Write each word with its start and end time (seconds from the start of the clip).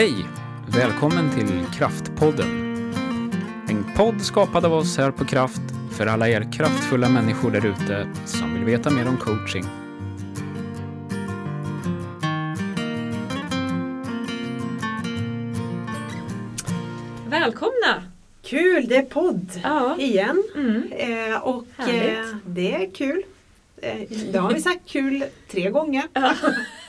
Hej! 0.00 0.26
Välkommen 0.68 1.30
till 1.30 1.66
Kraftpodden. 1.78 2.48
En 3.68 3.84
podd 3.96 4.22
skapad 4.22 4.64
av 4.64 4.72
oss 4.72 4.98
här 4.98 5.10
på 5.10 5.24
Kraft 5.24 5.60
för 5.90 6.06
alla 6.06 6.28
er 6.28 6.52
kraftfulla 6.52 7.08
människor 7.08 7.50
där 7.50 7.66
ute 7.66 8.08
som 8.24 8.54
vill 8.54 8.64
veta 8.64 8.90
mer 8.90 9.08
om 9.08 9.16
coaching. 9.16 9.64
Välkomna! 17.28 18.02
Kul, 18.42 18.88
det 18.88 18.96
är 18.96 19.02
podd 19.02 19.50
Ja. 19.62 19.96
igen. 19.98 20.42
Mm. 20.54 20.92
Eh, 20.92 21.38
och 21.42 21.64
eh, 21.78 21.84
Härligt. 21.86 22.34
det 22.46 22.74
är 22.74 22.90
kul. 22.90 23.22
Eh, 23.76 24.00
det 24.32 24.38
har 24.38 24.52
vi 24.54 24.62
sagt 24.62 24.80
kul 24.86 25.24
tre 25.50 25.70
gånger. 25.70 26.02
Ja. 26.12 26.34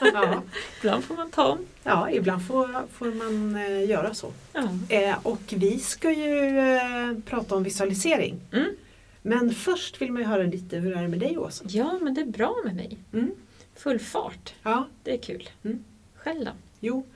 ja. 0.00 0.41
Ibland 0.82 1.04
får 1.04 1.14
man 1.14 1.30
ta 1.30 1.58
ja, 1.84 2.10
ibland 2.10 2.46
får, 2.46 2.86
får 2.92 3.06
man 3.14 3.56
eh, 3.56 3.88
göra 3.90 4.14
så. 4.14 4.32
Ja. 4.52 4.68
Eh, 4.88 5.18
och 5.22 5.40
vi 5.56 5.78
ska 5.78 6.12
ju 6.12 6.58
eh, 6.58 7.18
prata 7.24 7.54
om 7.54 7.62
visualisering. 7.62 8.40
Mm. 8.52 8.76
Men 9.22 9.54
först 9.54 10.02
vill 10.02 10.12
man 10.12 10.22
ju 10.22 10.28
höra 10.28 10.42
lite, 10.42 10.76
hur 10.76 10.96
är 10.96 11.02
det 11.02 11.08
med 11.08 11.18
dig 11.18 11.38
Åsa? 11.38 11.64
ja, 11.68 11.98
men 12.02 12.14
det 12.14 12.20
är 12.20 12.26
bra 12.26 12.56
med 12.64 12.74
mig. 12.76 12.98
Mm. 13.12 13.30
Full 13.74 13.98
fart, 13.98 14.54
Ja, 14.62 14.86
det 15.02 15.14
är 15.14 15.18
kul. 15.18 15.50
Mm. 15.64 15.84
Själv 16.14 16.44
då? 16.44 16.50
jo. 16.80 17.06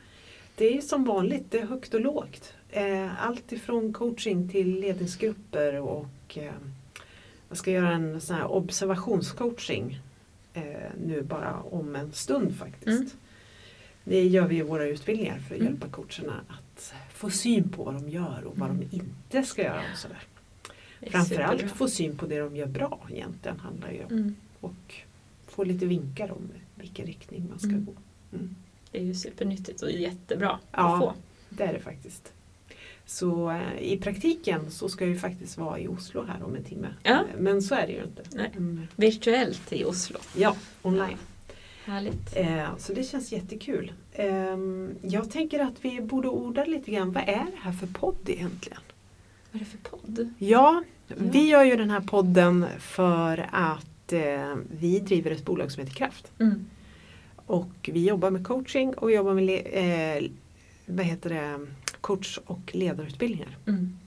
Det 0.57 0.77
är 0.77 0.81
som 0.81 1.05
vanligt, 1.05 1.45
det 1.51 1.59
är 1.59 1.67
högt 1.67 1.95
och 1.95 2.01
lågt. 2.01 2.53
Eh, 2.71 3.27
allt 3.27 3.53
ifrån 3.53 3.93
coaching 3.93 4.49
till 4.49 4.81
ledningsgrupper 4.81 5.81
och 5.81 6.39
eh, 6.39 6.53
jag 7.49 7.59
ska 7.59 7.71
göra 7.71 7.91
en 7.93 8.21
sån 8.21 8.37
här 8.37 8.47
observationscoaching 8.53 10.01
eh, 10.55 10.63
nu 11.07 11.23
bara 11.23 11.63
om 11.71 11.97
en 11.97 12.13
stund 12.13 12.57
faktiskt. 12.59 12.87
Mm. 12.87 13.11
Det 14.09 14.27
gör 14.27 14.47
vi 14.49 14.57
i 14.59 14.63
våra 14.63 14.87
utbildningar 14.87 15.39
för 15.39 15.55
att 15.55 15.61
Mm. 15.61 15.73
hjälpa 15.73 15.89
coacherna 15.89 16.41
att 16.49 16.95
få 17.13 17.31
syn 17.31 17.69
på 17.69 17.85
vad 17.85 17.95
de 17.95 18.09
gör 18.09 18.45
och 18.45 18.59
vad 18.59 18.71
Mm. 18.71 18.89
de 18.91 18.97
inte 18.97 19.43
ska 19.43 19.63
göra. 19.63 19.83
Och 19.93 19.99
sådär. 19.99 20.23
Framförallt 21.11 21.53
superbra. 21.61 21.77
få 21.77 21.89
syn 21.89 22.17
på 22.17 22.27
det 22.27 22.39
de 22.39 22.57
gör 22.57 22.67
bra 22.67 23.01
egentligen 23.11 23.61
handlar 23.61 23.91
ju 23.91 24.05
om. 24.05 24.13
Mm. 24.13 24.35
Och 24.61 24.95
få 25.47 25.65
lite 25.65 25.87
vinkar 25.87 26.31
om 26.33 26.49
vilken 26.75 27.07
riktning 27.07 27.47
man 27.51 27.59
ska 27.59 27.69
Mm. 27.69 27.85
gå. 27.85 27.93
Mm. 28.37 28.55
Det 28.91 28.99
är 28.99 29.03
ju 29.05 29.15
supernyttigt 29.15 29.83
och 29.83 29.91
jättebra 29.91 30.59
Ja. 30.73 30.95
att 30.95 31.01
få. 31.01 31.15
Det 31.49 31.63
är 31.65 31.73
det 31.73 31.81
faktiskt. 31.81 32.33
Så 33.07 33.51
eh, 33.51 33.79
i 33.81 33.99
praktiken 33.99 34.71
så 34.71 34.89
ska 34.89 35.05
jag 35.05 35.13
ju 35.15 35.19
faktiskt 35.19 35.59
vara 35.59 35.79
i 35.79 35.89
Oslo 35.89 36.23
här 36.29 36.43
om 36.45 36.55
en 36.57 36.65
timme. 36.65 36.89
Ja. 37.03 37.25
Men 37.39 37.63
så 37.63 37.75
är 37.75 37.87
det 37.87 37.93
ju 37.93 38.03
inte. 38.05 38.23
Mm, 38.57 38.87
Virtuellt 38.97 39.73
i 39.73 39.85
Oslo. 39.85 40.19
Ja, 40.37 40.57
online. 40.83 41.17
Härligt. 41.87 42.37
Eh, 42.37 42.77
Så 42.79 42.93
det 42.93 43.03
känns 43.03 43.33
jättekul. 43.33 43.93
Ehm, 44.13 44.95
Jag 45.03 45.31
tänker 45.31 45.61
att 45.61 45.75
vi 45.85 46.01
borde 46.01 46.29
orda 46.29 46.65
lite 46.65 46.91
grann, 46.91 47.13
vad 47.13 47.23
är 47.23 47.45
det 47.45 47.57
här 47.61 47.73
för 47.73 47.87
podd 47.87 48.17
egentligen? 48.27 48.79
Vad 49.53 49.63
är 49.63 49.65
det 49.65 49.71
för 49.71 49.91
podd? 49.91 50.31
Ja, 50.39 50.83
Ja. 51.09 51.15
vi 51.19 51.49
gör 51.49 51.65
ju 51.65 51.77
den 51.77 51.91
här 51.91 52.01
podden 52.01 52.67
för 52.79 53.49
att 53.53 54.13
eh, 54.13 54.55
vi 54.81 54.99
driver 55.01 55.31
ett 55.31 55.45
bolag 55.45 55.73
som 55.73 55.81
heter 55.83 55.95
Kraft. 55.97 56.33
Mm. 56.39 56.67
Och 57.47 57.91
vi 57.93 58.05
jobbar 58.07 58.31
med 58.31 58.47
coaching 58.47 58.95
och 58.95 59.09
vi 59.09 59.15
jobbar 59.15 59.35
med 59.35 59.49
eh, 59.73 60.31
vad 60.87 61.07
heter 61.07 61.31
det? 61.31 61.67
coach 62.01 62.39
och 62.47 62.71
ledarutbildningar. 62.75 63.57
Mm. 63.67 63.99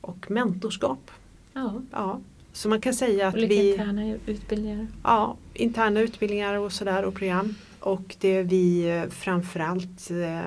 Och 0.00 0.30
mentorskap. 0.30 1.10
Ja, 1.52 1.82
Ja. 1.92 2.20
Så 2.52 2.68
man 2.68 2.80
kan 2.80 2.94
säga 2.94 3.28
att 3.28 3.34
olika 3.34 3.48
vi 3.48 3.70
interna 3.70 4.14
utbildningar. 4.26 4.86
ja, 5.04 5.36
interna 5.56 6.00
utbildningar 6.00 6.54
och 6.54 6.72
sådär 6.72 7.04
och 7.04 7.14
program. 7.14 7.54
Och 7.80 8.16
det 8.20 8.42
vi 8.42 8.88
eh, 8.88 9.08
framförallt 9.10 10.10
eh, 10.10 10.40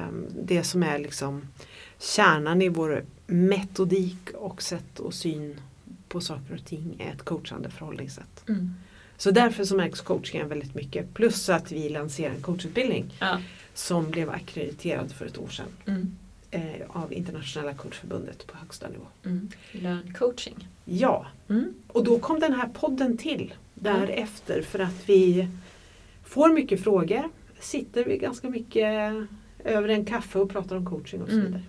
det 0.43 0.63
som 0.63 0.83
är 0.83 0.99
liksom 0.99 1.47
kärnan 1.99 2.61
i 2.61 2.69
vår 2.69 3.03
metodik 3.27 4.29
och 4.33 4.61
sätt 4.61 4.99
och 4.99 5.13
syn 5.13 5.59
på 6.07 6.21
saker 6.21 6.53
och 6.55 6.65
ting 6.65 6.95
är 6.99 7.11
ett 7.13 7.23
coachande 7.25 7.69
förhållningssätt. 7.69 8.43
Mm. 8.49 8.73
Så 9.17 9.31
därför 9.31 9.63
så 9.63 9.75
märks 9.75 10.01
coachingen 10.01 10.49
väldigt 10.49 10.75
mycket. 10.75 11.13
Plus 11.13 11.49
att 11.49 11.71
vi 11.71 11.89
lanserar 11.89 12.33
en 12.33 12.41
coachutbildning 12.41 13.13
Ja. 13.19 13.41
som 13.73 14.11
blev 14.11 14.29
akkrediterad 14.29 15.11
för 15.11 15.25
ett 15.25 15.37
år 15.37 15.47
sedan 15.47 15.65
Mm. 15.85 16.15
eh, 16.51 16.61
av 16.89 17.13
Internationella 17.13 17.73
coachförbundet 17.73 18.47
på 18.47 18.57
högsta 18.57 18.87
nivå. 18.87 19.03
Mm. 19.25 19.49
Löncoaching. 19.71 20.67
Ja, 20.85 21.25
Mm. 21.49 21.73
och 21.87 22.03
då 22.03 22.19
kom 22.19 22.39
den 22.39 22.53
här 22.53 22.67
podden 22.73 23.17
till 23.17 23.53
därefter 23.79 24.61
för 24.61 24.79
att 24.79 25.09
vi 25.09 25.47
får 26.23 26.53
mycket 26.53 26.83
frågor. 26.83 27.29
Sitter 27.59 28.05
vi 28.05 28.17
ganska 28.17 28.49
mycket 28.49 29.13
över 29.63 29.89
en 29.89 30.05
kaffe 30.05 30.39
och 30.39 30.49
pratar 30.49 30.75
om 30.75 30.85
coaching 30.85 31.21
och 31.21 31.27
så 31.29 31.33
Mm. 31.35 31.45
vidare. 31.45 31.63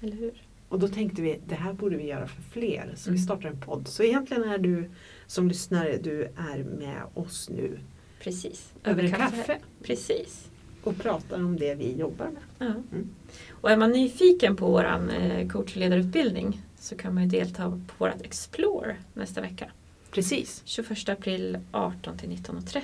Eller 0.00 0.16
hur? 0.16 0.42
Och 0.68 0.78
då 0.78 0.88
tänkte 0.88 1.22
vi 1.22 1.40
det 1.46 1.54
här 1.54 1.72
borde 1.72 1.96
vi 1.96 2.06
göra 2.06 2.26
för 2.26 2.42
fler 2.42 2.92
så 2.96 3.10
vi 3.10 3.16
Mm. 3.16 3.24
startar 3.24 3.48
en 3.48 3.60
podd. 3.60 3.88
Så 3.88 4.02
egentligen 4.02 4.44
är 4.44 4.58
du 4.58 4.90
som 5.26 5.48
lyssnare, 5.48 5.96
du 5.96 6.22
är 6.24 6.64
med 6.78 7.02
oss 7.14 7.48
nu 7.50 7.78
Precis. 8.20 8.72
över 8.84 9.02
en 9.04 9.12
kaffe 9.12 9.58
Precis. 9.82 10.50
och 10.82 10.96
pratar 10.98 11.36
om 11.44 11.56
det 11.56 11.74
vi 11.74 11.92
jobbar 11.96 12.26
med. 12.26 12.42
Ja. 12.58 12.66
Mm. 12.92 13.08
Och 13.50 13.70
är 13.70 13.76
man 13.76 13.90
nyfiken 13.90 14.56
på 14.56 14.66
vår 14.70 14.84
eh, 15.20 15.48
coachledarutbildning 15.48 16.62
så 16.78 16.96
kan 16.96 17.14
man 17.14 17.22
ju 17.22 17.28
delta 17.38 17.70
på 17.70 18.04
vårt 18.04 18.22
Explore 18.22 18.96
nästa 19.14 19.40
vecka. 19.40 19.70
Precis, 20.10 20.62
21 20.64 21.08
april 21.08 21.58
18 21.72 22.18
till 22.18 22.28
19.30. 22.30 22.82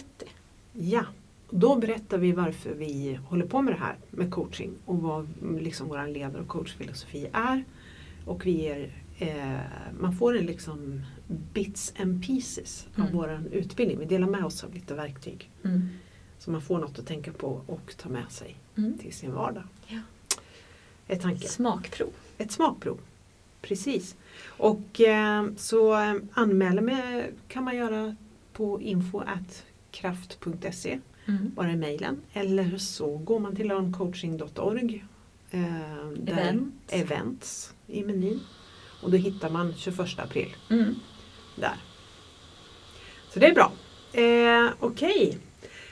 ja. 0.73 1.05
Då 1.55 1.77
berättar 1.77 2.19
vi 2.19 2.33
varför 2.33 2.75
vi 2.75 3.19
håller 3.29 3.47
på 3.47 3.63
med 3.63 3.75
det 3.75 3.79
här 3.79 3.97
med 4.11 4.31
coaching 4.31 4.71
och 4.85 4.99
vad 4.99 5.29
liksom 5.61 5.89
vår 5.89 6.07
ledar 6.07 6.41
och 6.41 6.49
coachfilosofi 6.49 7.29
är. 7.33 7.65
Och 8.27 8.47
vi 8.47 8.51
ger, 8.51 8.93
eh, 9.19 9.61
man 10.01 10.17
får 10.17 10.39
en 10.39 10.47
liksom 10.47 11.03
bits 11.53 11.93
and 11.99 12.27
pieces 12.27 12.87
av 12.97 13.01
Mm. 13.05 13.17
vår 13.17 13.43
utbildning. 13.53 13.99
Vi 13.99 14.05
delar 14.05 14.27
med 14.29 14.45
oss 14.45 14.65
av 14.65 14.75
lite 14.75 14.95
verktyg. 14.95 15.51
Mm. 15.65 15.89
Så 16.39 16.51
man 16.51 16.63
får 16.63 16.79
något 16.79 16.99
att 16.99 17.07
tänka 17.07 17.33
på 17.33 17.63
och 17.67 17.95
ta 17.97 18.09
med 18.09 18.31
sig 18.31 18.57
Mm. 18.77 18.99
till 18.99 19.13
sin 19.13 19.33
vardag. 19.33 19.65
Ja. 19.87 19.99
Tanken. 21.21 21.49
Smakprov. 21.49 22.11
Ett 22.39 22.53
smakprov. 22.53 22.99
Precis. 23.63 24.17
Och 24.47 25.01
eh, 25.01 25.47
så 25.57 25.95
eh, 26.01 26.15
anmäla 26.33 26.81
mig 26.81 27.33
kan 27.49 27.65
man 27.65 27.77
göra 27.77 28.17
på 28.53 28.81
info.kraft.se 28.81 30.99
Mm. 31.29 31.51
bara 31.55 31.73
i 31.73 31.77
mejlen. 31.77 32.21
Eller 32.33 32.79
så 32.79 33.17
går 33.19 33.39
man 33.41 33.57
till 33.57 33.69
learncoaching.org. 33.69 35.05
Eh, 35.51 36.09
Event. 36.27 36.75
Events 36.89 37.73
i 37.87 38.05
menyn. 38.05 38.41
Och 39.03 39.11
då 39.11 39.17
hittar 39.17 39.51
man 39.51 39.75
21 39.77 40.19
april 40.19 40.55
Mm. 40.71 40.95
där. 41.57 41.75
Så 43.33 43.39
det 43.41 43.47
är 43.47 43.55
bra. 43.55 43.73
Eh, 44.13 44.71
Okej. 44.81 45.39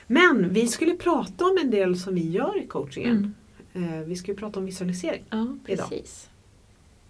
Men 0.07 0.53
vi 0.53 0.67
skulle 0.67 0.93
prata 0.95 1.45
om 1.45 1.57
en 1.61 1.69
del 1.71 1.99
som 1.99 2.15
vi 2.15 2.29
gör 2.29 2.63
i 2.63 2.67
coachingen. 2.67 3.35
Mm. 3.73 3.93
Eh, 3.93 3.99
vi 4.05 4.15
ju 4.33 4.39
prata 4.39 4.59
om 4.59 4.65
visualisering. 4.65 5.23
Ja, 5.29 5.57
Idag. 5.67 5.87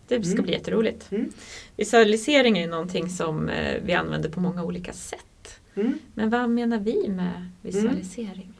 Det 0.07 0.23
ska 0.23 0.33
Mm. 0.33 0.43
bli 0.43 0.53
jätteroligt. 0.53 1.11
Mm. 1.11 1.31
Visualisering 1.77 2.57
är 2.57 2.61
ju 2.61 2.67
någonting 2.69 3.09
som 3.09 3.49
eh, 3.49 3.81
vi 3.85 3.93
använder 3.93 4.29
på 4.29 4.39
många 4.39 4.63
olika 4.63 4.93
sätt. 4.93 5.59
Mm. 5.75 5.93
Men 6.13 6.29
vad 6.29 6.49
menar 6.49 6.79
vi 6.79 7.07
med 7.09 7.49
visualisering? 7.61 8.53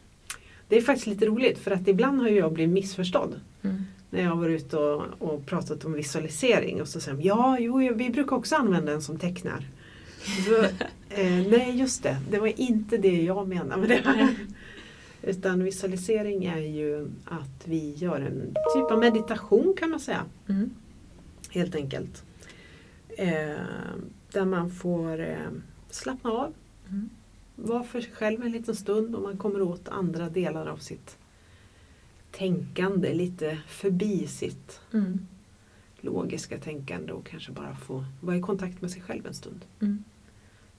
Det 0.67 0.77
är 0.77 0.81
faktiskt 0.81 1.07
lite 1.07 1.25
roligt 1.25 1.59
för 1.59 1.71
att 1.71 1.87
ibland 1.87 2.21
har 2.21 2.29
jag 2.29 2.53
blivit 2.53 2.73
missförstådd. 2.73 3.39
Mm. 3.61 3.83
När 4.09 4.21
jag 4.23 4.29
har 4.29 4.35
varit 4.37 4.61
ute 4.65 4.77
och, 4.77 5.03
och 5.19 5.45
pratat 5.45 5.85
om 5.85 5.93
visualisering 5.93 6.81
och 6.81 6.87
så 6.87 6.99
säger 6.99 7.17
de 7.17 7.23
ja, 7.23 7.57
jo, 7.59 7.77
vi 7.95 8.09
brukar 8.09 8.35
också 8.35 8.55
använda 8.55 8.91
den 8.91 9.01
som 9.01 9.19
tecknar. 9.19 9.65
Så, 10.47 10.63
eh, 11.21 11.47
nej, 11.49 11.71
just 11.79 12.03
det. 12.03 12.17
Det 12.31 12.39
var 12.39 12.59
inte 12.61 12.97
det 12.97 13.21
jag 13.21 13.47
menade 13.47 13.81
med 13.81 13.89
det. 13.89 14.01
här. 14.05 14.35
Utan 15.23 15.63
visualisering 15.63 16.45
är 16.45 16.57
ju 16.61 17.07
att 17.25 17.61
vi 17.65 17.93
gör 17.97 18.19
en 18.21 18.53
typ 18.75 18.91
av 18.91 18.99
meditation 18.99 19.73
kan 19.79 19.89
man 19.89 19.99
säga. 19.99 20.23
Mm. 21.53 21.63
Helt 21.63 21.75
enkelt. 21.75 22.23
Eh, 23.17 23.65
där 24.31 24.45
man 24.45 24.71
får 24.71 25.19
eh, 25.19 25.49
slappna 25.89 26.31
av. 26.31 26.53
Mm. 26.89 27.09
Vara 27.55 27.83
för 27.83 28.01
sig 28.01 28.11
själv 28.11 28.43
en 28.43 28.51
liten 28.51 28.75
stund 28.75 29.15
och 29.15 29.21
man 29.21 29.37
kommer 29.37 29.61
åt 29.61 29.89
andra 29.89 30.29
delar 30.29 30.65
av 30.65 30.77
sitt 30.77 31.17
tänkande. 32.31 33.13
Lite 33.13 33.57
förbi 33.67 34.27
sitt 34.27 34.79
Mm. 34.93 35.27
logiska 36.01 36.57
tänkande 36.57 37.13
och 37.13 37.25
kanske 37.25 37.51
bara 37.51 37.75
få 37.75 38.05
vara 38.21 38.37
i 38.37 38.41
kontakt 38.41 38.81
med 38.81 38.91
sig 38.91 39.01
själv 39.01 39.27
en 39.27 39.33
stund. 39.33 39.65
Mm. 39.81 40.03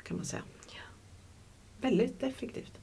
Kan 0.02 0.16
man 0.16 0.26
säga. 0.26 0.42
Ja. 0.68 0.82
Väldigt 1.80 2.22
effektivt. 2.22 2.78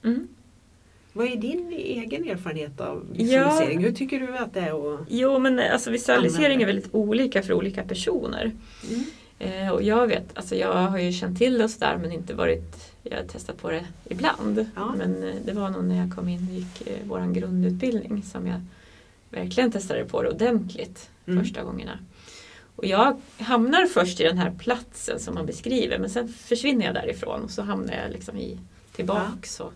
Vad 1.14 1.28
är 1.28 1.36
din 1.36 1.72
egen 1.74 2.30
erfarenhet 2.30 2.82
av 2.82 3.06
visualisering? 3.12 3.84
Hur 3.84 3.92
tycker 3.92 4.20
du 4.20 4.38
att 4.38 4.54
det 4.54 4.60
är 4.60 4.94
att... 4.94 5.00
Jo 5.10 5.40
men 5.40 5.60
alltså 5.60 5.92
visualisering 5.92 6.62
är 6.62 6.66
väldigt 6.66 6.94
olika 6.94 7.44
för 7.44 7.54
olika 7.54 7.84
personer. 7.84 8.52
Mm. 8.90 9.04
Eh, 9.40 9.70
och 9.74 9.84
jag 9.84 10.08
vet, 10.08 10.38
alltså 10.38 10.56
jag 10.56 10.74
har 10.74 10.98
ju 11.00 11.12
känt 11.12 11.38
till 11.38 11.58
det 11.58 11.70
sådär 11.70 11.98
men 12.02 12.12
inte 12.12 12.34
varit, 12.34 12.94
jag 13.04 13.18
har 13.18 13.24
testat 13.24 13.58
på 13.62 13.72
det 13.72 13.86
ibland. 14.06 14.66
Ja. 14.76 14.94
Men 14.98 15.24
eh, 15.24 15.36
det 15.46 15.54
var 15.54 15.70
nog 15.70 15.84
när 15.84 15.98
jag 15.98 16.16
kom 16.16 16.30
in 16.30 16.48
och 16.50 16.56
gick 16.56 16.88
eh, 16.88 17.08
våran 17.08 17.34
grundutbildning 17.34 18.24
som 18.24 18.48
jag 18.48 18.62
verkligen 19.30 19.72
testade 19.72 20.06
på 20.06 20.24
det 20.24 20.30
ordentligt 20.30 21.10
Mm. 21.30 21.44
första 21.44 21.64
gångerna. 21.64 22.00
Och 22.76 22.86
jag 22.86 23.22
hamnar 23.38 23.86
först 23.86 24.20
i 24.20 24.24
den 24.24 24.38
här 24.38 24.52
platsen 24.60 25.20
som 25.20 25.34
man 25.36 25.46
beskriver 25.46 26.00
men 26.00 26.10
sen 26.10 26.28
försvinner 26.28 26.86
jag 26.86 26.94
därifrån 26.94 27.44
och 27.44 27.52
så 27.52 27.62
hamnar 27.62 27.94
jag 27.94 28.12
liksom 28.12 28.38
i, 28.38 28.58
tillbaks. 28.96 29.60
Och 29.60 29.74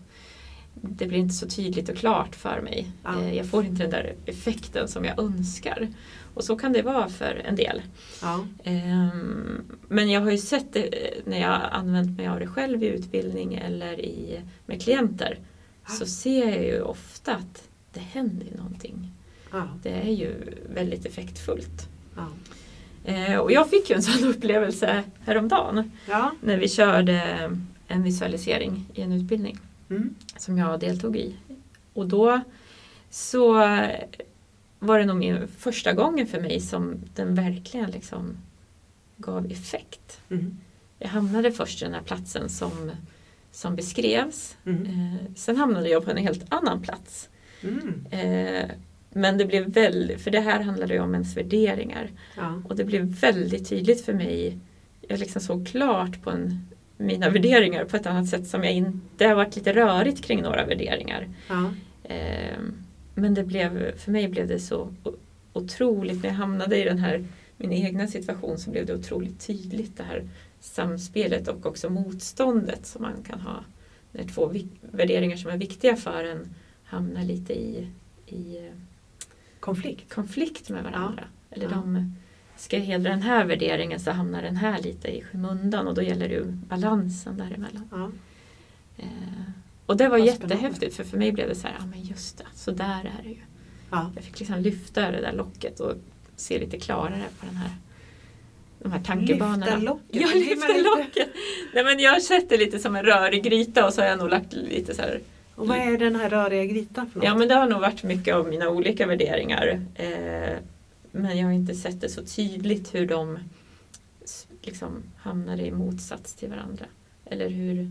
det 0.74 1.06
blir 1.06 1.18
inte 1.18 1.34
så 1.34 1.46
tydligt 1.46 1.88
och 1.88 1.96
klart 1.96 2.36
för 2.36 2.60
mig. 2.60 2.86
Ja. 3.04 3.20
Eh, 3.22 3.34
Jag 3.36 3.46
får 3.46 3.64
inte 3.64 3.82
den 3.82 3.90
där 3.90 4.14
effekten 4.26 4.88
som 4.88 5.04
jag 5.04 5.18
önskar. 5.18 5.88
Och 6.34 6.44
så 6.44 6.56
kan 6.56 6.72
det 6.72 6.82
vara 6.82 7.08
för 7.08 7.42
en 7.44 7.56
del. 7.56 7.82
Ja. 8.22 8.44
Ehm, 8.64 9.64
Men 9.88 10.10
jag 10.10 10.20
har 10.20 10.30
ju 10.30 10.38
sett 10.38 10.72
det 10.72 11.06
eh, 11.06 11.22
när 11.24 11.40
jag 11.40 11.60
använt 11.72 12.16
mig 12.18 12.26
av 12.28 12.40
det 12.40 12.46
själv 12.46 12.82
i 12.82 12.86
utbildning 12.86 13.54
eller 13.54 14.00
i, 14.00 14.40
med 14.66 14.82
klienter. 14.82 15.38
Så 15.98 16.06
ser 16.06 16.48
jag 16.50 16.64
ju 16.64 16.80
ofta 16.82 17.34
att 17.34 17.68
det 17.92 18.00
händer 18.00 18.46
någonting. 18.56 19.10
Ja. 19.52 19.68
Det 19.82 19.90
är 19.90 20.10
ju 20.12 20.34
väldigt 20.74 21.06
effektfullt. 21.06 21.88
Ja. 22.16 22.26
Eh, 23.12 23.36
Och 23.38 23.52
jag 23.52 23.70
fick 23.70 23.90
ju 23.90 23.96
en 23.96 24.02
sån 24.02 24.28
upplevelse 24.30 25.02
häromdagen 25.24 25.90
Ja. 26.08 26.30
när 26.40 26.56
vi 26.56 26.68
körde 26.68 27.20
en 27.88 28.02
visualisering 28.02 28.86
i 28.94 29.00
en 29.02 29.12
utbildning 29.12 29.58
Mm. 29.96 30.14
som 30.36 30.58
jag 30.58 30.80
deltog 30.80 31.16
i. 31.16 31.36
Och 31.92 32.08
då 32.08 32.40
så 33.10 33.52
var 34.78 34.98
det 34.98 35.04
nog 35.04 35.16
min 35.16 35.48
första 35.48 35.92
gången 35.92 36.26
för 36.26 36.40
mig 36.40 36.60
som 36.60 36.94
den 37.14 37.34
verkligen 37.34 37.90
liksom 37.90 38.36
gav 39.16 39.46
effekt. 39.46 40.20
Mm. 40.30 40.58
Jag 40.98 41.08
hamnade 41.08 41.52
först 41.52 41.82
i 41.82 41.84
den 41.84 41.94
här 41.94 42.02
platsen 42.02 42.48
som, 42.48 42.90
som 43.50 43.76
beskrevs. 43.76 44.56
Mm. 44.66 44.86
Eh, 44.86 45.34
sen 45.36 45.56
hamnade 45.56 45.88
jag 45.88 46.04
på 46.04 46.10
en 46.10 46.16
helt 46.16 46.44
annan 46.48 46.82
plats. 46.82 47.28
Mm. 47.62 48.06
Eh, 48.10 48.70
men 49.10 49.38
det 49.38 49.44
blev 49.44 49.72
väldigt, 49.72 50.20
för 50.20 50.30
det 50.30 50.40
här 50.40 50.60
handlade 50.60 50.94
ju 50.94 51.00
om 51.00 51.14
ens 51.14 51.36
värderingar. 51.36 52.10
Ja. 52.36 52.62
Och 52.64 52.76
det 52.76 52.84
blev 52.84 53.04
väldigt 53.04 53.68
tydligt 53.68 54.04
för 54.04 54.12
mig. 54.12 54.58
Jag 55.08 55.18
liksom 55.18 55.42
såg 55.42 55.66
klart 55.66 56.22
på 56.22 56.30
en, 56.30 56.68
mina 56.96 57.30
värderingar 57.30 57.84
på 57.84 57.96
ett 57.96 58.06
annat 58.06 58.28
sätt 58.28 58.46
som 58.46 58.64
jag 58.64 58.72
inte, 58.72 58.98
det 59.16 59.24
har 59.24 59.34
varit 59.34 59.56
lite 59.56 59.72
rörigt 59.72 60.24
kring 60.24 60.42
några 60.42 60.64
värderingar. 60.66 61.28
Ja. 61.48 61.70
Eh, 62.04 62.58
men 63.14 63.34
det 63.34 63.44
blev, 63.44 63.98
för 63.98 64.10
mig 64.12 64.28
blev 64.28 64.48
det 64.48 64.60
så 64.60 64.94
otroligt, 65.52 66.22
när 66.22 66.30
jag 66.30 66.36
hamnade 66.36 66.78
i 66.78 66.84
den 66.84 66.98
här, 66.98 67.24
min 67.56 67.72
egna 67.72 68.06
situation 68.08 68.58
så 68.58 68.70
blev 68.70 68.86
det 68.86 68.94
otroligt 68.94 69.46
tydligt 69.46 69.96
det 69.96 70.02
här 70.02 70.28
samspelet 70.60 71.48
och 71.48 71.66
också 71.66 71.90
motståndet 71.90 72.86
som 72.86 73.02
man 73.02 73.22
kan 73.28 73.40
ha 73.40 73.64
när 74.12 74.24
två 74.24 74.52
värderingar 74.80 75.36
som 75.36 75.50
är 75.50 75.56
viktiga 75.56 75.96
för 75.96 76.24
en 76.24 76.54
hamnar 76.84 77.22
lite 77.24 77.52
i, 77.52 77.88
i 78.26 78.56
eh, 78.58 78.72
Konflikt. 79.60 80.14
konflikt 80.14 80.70
med 80.70 80.84
varandra. 80.84 81.24
Eller 81.50 81.64
Ja. 81.64 81.70
de 81.70 82.14
ska 82.56 82.76
jag 82.76 82.84
hedra 82.84 83.10
den 83.10 83.22
här 83.22 83.44
värderingen 83.44 84.00
så 84.00 84.10
hamnar 84.10 84.42
den 84.42 84.56
här 84.56 84.78
lite 84.82 85.08
i 85.08 85.22
skymundan 85.22 85.86
och 85.88 85.94
då 85.94 86.02
gäller 86.02 86.28
det 86.28 86.34
ju 86.34 86.44
balansen 86.44 87.36
däremellan. 87.36 87.88
Ja. 87.92 88.10
Eh, 88.96 89.06
och 89.86 89.96
det 89.96 90.08
var 90.08 90.18
Vad 90.18 90.26
jättehäftigt 90.26 90.96
för 90.96 91.04
för 91.04 91.18
mig 91.18 91.32
blev 91.32 91.48
det 91.48 91.54
så 91.54 91.66
här, 91.66 91.76
ja 91.78 91.86
men 91.86 92.02
just 92.02 92.38
det, 92.38 92.44
så 92.54 92.70
där 92.70 93.00
är 93.18 93.22
det 93.22 93.28
ju. 93.28 93.36
Ja. 93.90 94.10
Jag 94.14 94.24
fick 94.24 94.40
liksom 94.40 94.60
lyfta 94.60 95.10
det 95.10 95.20
där 95.20 95.32
locket 95.32 95.80
och 95.80 95.92
se 96.36 96.58
lite 96.58 96.78
klarare 96.78 97.22
på 97.40 97.46
den 97.46 97.56
här, 97.56 97.70
de 98.78 98.92
här 98.92 99.00
tankebanorna. 99.02 99.64
Lyfta 99.66 99.76
locket. 99.78 100.34
Lyfter 100.34 100.68
lite- 100.74 100.82
locket! 100.82 101.28
Nej 101.74 101.84
men 101.84 101.98
jag 101.98 102.12
har 102.12 102.20
sett 102.20 102.48
det 102.48 102.56
lite 102.56 102.78
som 102.78 102.96
en 102.96 103.04
rörig 103.04 103.42
gryta 103.44 103.86
och 103.86 103.94
så 103.94 104.00
har 104.00 104.08
jag 104.08 104.18
nog 104.18 104.30
lagt 104.30 104.52
lite 104.52 104.94
så 104.94 105.02
här 105.02 105.20
Och 105.54 105.68
vad 105.68 105.78
är 105.78 105.98
den 105.98 106.16
här 106.16 106.30
röriga 106.30 106.64
grytan 106.64 107.10
för 107.10 107.18
något? 107.18 107.24
Ja 107.26 107.34
men 107.34 107.48
det 107.48 107.54
har 107.54 107.68
nog 107.68 107.80
varit 107.80 108.02
mycket 108.02 108.34
av 108.34 108.48
mina 108.48 108.68
olika 108.68 109.06
värderingar. 109.06 109.80
Eh, 109.94 110.56
men 111.14 111.38
jag 111.38 111.46
har 111.46 111.52
inte 111.52 111.74
sett 111.74 112.00
det 112.00 112.08
så 112.08 112.24
tydligt 112.24 112.94
hur 112.94 113.06
de 113.06 113.38
liksom 114.62 115.02
hamnar 115.16 115.60
i 115.60 115.70
motsats 115.70 116.34
till 116.34 116.50
varandra. 116.50 116.86
Eller 117.24 117.48
hur, 117.48 117.90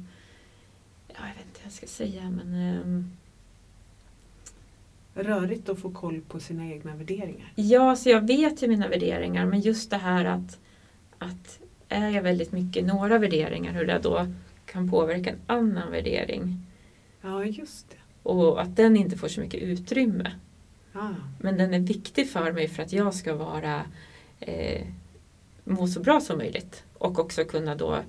ja, 1.07 1.15
jag 1.19 1.35
vet 1.35 1.45
inte 1.45 1.59
vad 1.59 1.65
jag 1.65 1.73
ska 1.73 1.87
säga 1.87 2.29
men 2.29 2.53
ehm, 2.53 3.11
Rörigt 5.15 5.69
att 5.69 5.79
få 5.79 5.91
koll 5.91 6.21
på 6.21 6.39
sina 6.39 6.65
egna 6.65 6.95
värderingar. 6.95 7.51
Ja, 7.55 7.95
så 7.95 8.09
jag 8.09 8.27
vet 8.27 8.63
ju 8.63 8.67
mina 8.67 8.87
värderingar 8.87 9.45
men 9.45 9.61
just 9.61 9.89
det 9.89 9.97
här 9.97 10.25
att, 10.25 10.59
att 11.17 11.59
är 11.89 12.09
jag 12.09 12.21
väldigt 12.21 12.51
mycket 12.51 12.85
några 12.85 13.17
värderingar 13.17 13.73
hur 13.73 13.85
det 13.85 13.99
då 14.03 14.27
kan 14.65 14.89
påverka 14.89 15.29
en 15.29 15.39
annan 15.47 15.91
värdering 15.91 16.65
Ja, 17.21 17.45
just 17.45 17.89
det. 17.89 18.29
och 18.29 18.61
att 18.61 18.75
den 18.75 18.97
inte 18.97 19.17
får 19.17 19.27
så 19.27 19.41
mycket 19.41 19.61
utrymme. 19.63 20.31
Ja. 20.93 21.15
Men 21.39 21.57
den 21.57 21.73
är 21.73 21.79
viktig 21.79 22.29
för 22.29 22.51
mig 22.51 22.67
för 22.67 22.83
att 22.83 22.93
jag 22.93 23.13
ska 23.13 23.35
vara 23.35 23.85
eh, 24.39 24.87
må 25.63 25.87
så 25.87 25.99
bra 25.99 26.21
som 26.21 26.37
möjligt 26.37 26.83
och 26.97 27.19
också 27.19 27.43
kunna 27.43 27.75
då 27.75 27.99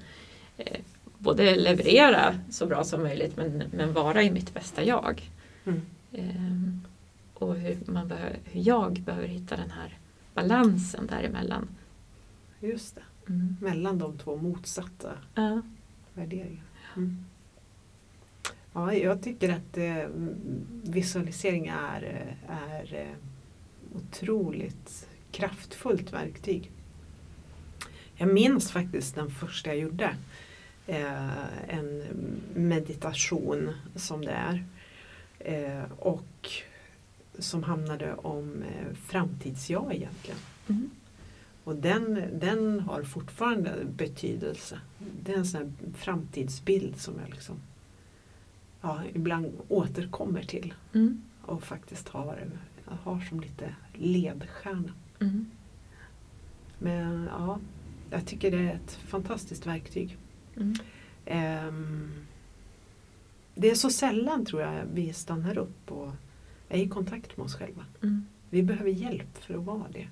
eh, 0.57 0.81
både 1.19 1.57
leverera 1.57 2.39
så 2.51 2.67
bra 2.67 2.85
som 2.85 3.03
möjligt 3.03 3.37
men, 3.37 3.63
men 3.73 3.93
vara 3.93 4.23
i 4.23 4.31
mitt 4.31 4.55
bästa 4.55 4.85
jag. 4.85 5.31
Mm. 5.65 5.83
Ehm, 6.13 6.81
och 7.35 7.55
hur, 7.55 7.79
man 7.87 8.09
behöver, 8.09 8.39
hur 8.45 8.61
jag 8.69 9.01
behöver 9.01 9.29
hitta 9.29 9.57
den 9.57 9.71
här 9.71 9.99
balansen 10.35 11.07
däremellan. 11.07 11.69
Just 12.61 12.95
det. 12.95 13.03
Mm. 13.29 13.57
Mellan 13.61 13.99
de 13.99 14.19
två 14.19 14.37
motsatta 14.37 15.13
Ja. 15.35 15.63
värderingarna. 16.15 16.61
Mm. 16.97 17.25
Ja, 18.75 18.95
jag 18.95 19.23
tycker 19.23 19.49
att 19.49 19.79
eh, 19.79 20.09
visualisering 20.83 21.67
är, 21.67 22.03
eh, 22.03 22.57
är 22.73 22.95
eh, 22.95 23.17
otroligt 23.97 25.09
kraftfullt 25.33 26.13
verktyg. 26.13 26.71
Jag 28.17 28.35
minns 28.35 28.71
faktiskt 28.71 29.15
den 29.15 29.31
första 29.31 29.71
jag 29.71 29.79
gjorde. 29.79 30.17
Eh, 30.87 31.69
en 31.69 32.05
meditation 32.55 33.71
som 33.95 34.25
det 34.25 34.33
är. 34.33 34.65
Eh, 35.39 35.93
och 35.99 36.51
som 37.39 37.63
handlade 37.63 38.15
om 38.15 38.63
eh, 38.63 38.95
framtids-jag 38.95 39.95
egentligen. 39.95 40.39
Mm. 40.69 40.91
Och 41.65 41.77
den, 41.77 42.23
den 42.33 42.81
har 42.81 43.03
fortfarande 43.03 43.73
betydelse. 43.97 44.81
Det 45.23 45.33
är 45.33 45.37
en 45.37 45.47
sån 45.47 45.77
framtidsbild 45.97 47.01
som 47.01 47.15
jag 47.21 47.31
liksom, 47.31 47.57
ja, 48.85 49.03
ibland 49.15 49.53
återkommer 49.69 50.43
till 50.43 50.75
Mm. 50.95 51.23
och 51.43 51.63
faktiskt 51.63 52.09
har, 52.09 52.39
har 52.85 53.21
som 53.21 53.41
lite 53.41 53.75
ledstjärna. 53.95 54.93
Mm. 55.21 55.47
Men 56.79 57.29
ja, 57.33 57.59
jag 58.11 58.27
tycker 58.27 58.51
det 58.51 58.59
är 58.59 58.75
ett 58.75 58.93
fantastiskt 59.07 59.67
verktyg. 59.67 60.17
Mm. 60.57 60.75
Ehm, 61.27 62.11
det 63.55 63.71
är 63.71 63.75
så 63.75 63.91
sällan 63.91 64.45
tror 64.47 64.63
jag 64.63 64.83
vi 64.95 65.13
stannar 65.13 65.59
upp 65.59 65.91
och 65.93 66.11
är 66.69 66.79
i 66.79 66.89
kontakt 66.89 67.37
med 67.37 67.45
oss 67.45 67.55
själva. 67.55 67.85
Mm. 68.03 68.27
Vi 68.51 68.63
behöver 68.63 68.91
hjälp 68.91 69.39
för 69.39 69.55
att 69.55 69.65
vara 69.65 69.87
det. 69.93 70.09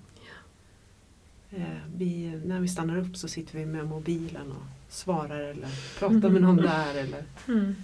Eh, 1.50 1.79
Vi, 1.97 2.41
när 2.45 2.61
vi 2.61 2.69
stannar 2.69 2.97
upp 2.99 3.17
så 3.17 3.29
sitter 3.29 3.59
vi 3.59 3.67
med 3.67 3.87
mobilen 3.87 4.52
och 4.52 4.93
svarar 4.93 5.41
eller 5.41 5.69
pratar 5.99 6.29
med 6.31 6.43
någon 6.43 6.57
där 6.57 6.95
eller, 6.95 7.25
Mm. 7.49 7.75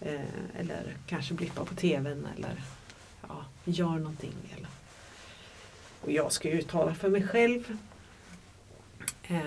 Eh, 0.00 0.20
eller 0.60 0.96
kanske 1.06 1.34
blippar 1.34 1.64
på 1.64 1.74
tvn 1.74 2.26
eller 2.36 2.62
ja, 3.28 3.44
gör 3.64 3.98
någonting. 3.98 4.34
Eller. 4.56 4.68
Och 6.00 6.12
jag 6.12 6.32
ska 6.32 6.50
ju 6.50 6.62
tala 6.62 6.94
för 6.94 7.08
mig 7.08 7.22
själv. 7.28 7.76
Eh, 9.22 9.40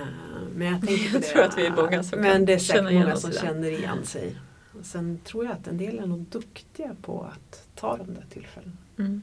Men 0.56 0.68
jag 0.68 0.88
tänker 0.88 1.04
Jag 1.14 1.22
det. 1.22 1.28
tror 1.28 1.44
att 1.44 1.58
vi 1.58 1.66
är 1.66 1.72
många 1.76 2.04
som 2.04 2.20
Men 2.22 2.46
det 2.46 2.54
är 2.54 2.60
säkert 2.60 2.84
många 2.84 3.16
som 3.16 3.32
känner 3.32 3.72
igen 3.72 4.06
sig. 4.06 4.36
Och 4.80 4.86
sen 4.86 5.20
tror 5.24 5.46
jag 5.46 5.54
att 5.54 5.68
en 5.68 5.78
del 5.78 6.00
är 6.00 6.06
nog 6.06 6.20
duktiga 6.20 6.96
på 7.02 7.24
att 7.24 7.68
ta 7.76 7.98
de 7.98 8.14
där 8.14 8.26
tillfällena. 8.30 8.78
Mm. 8.98 9.22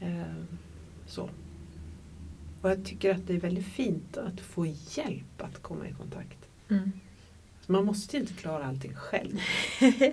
Eh, 0.00 0.44
Så. 1.06 1.30
Och 2.62 2.70
jag 2.70 2.84
tycker 2.84 3.14
att 3.14 3.26
det 3.26 3.34
är 3.34 3.40
väldigt 3.40 3.66
fint 3.66 4.16
att 4.16 4.40
få 4.40 4.66
hjälp 4.66 5.42
att 5.42 5.62
komma 5.62 5.88
i 5.88 5.92
kontakt. 5.92 6.38
Mm. 6.68 6.92
Man 7.68 7.84
måste 7.84 8.16
ju 8.16 8.22
inte 8.22 8.34
klara 8.34 8.64
allting 8.66 8.94
själv. 8.94 9.38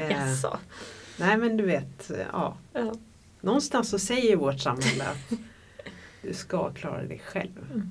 Eh, 0.00 0.10
Jaså? 0.10 0.58
nej 1.18 1.36
men 1.38 1.56
du 1.56 1.66
vet, 1.66 2.10
ja. 2.32 2.56
Ja. 2.72 2.94
Någonstans 3.40 3.88
så 3.90 3.98
säger 3.98 4.36
vårt 4.36 4.60
samhälle 4.60 5.04
att 5.04 5.38
du 6.22 6.34
ska 6.34 6.70
klara 6.72 7.02
dig 7.02 7.18
själv. 7.24 7.50
Mm. 7.74 7.88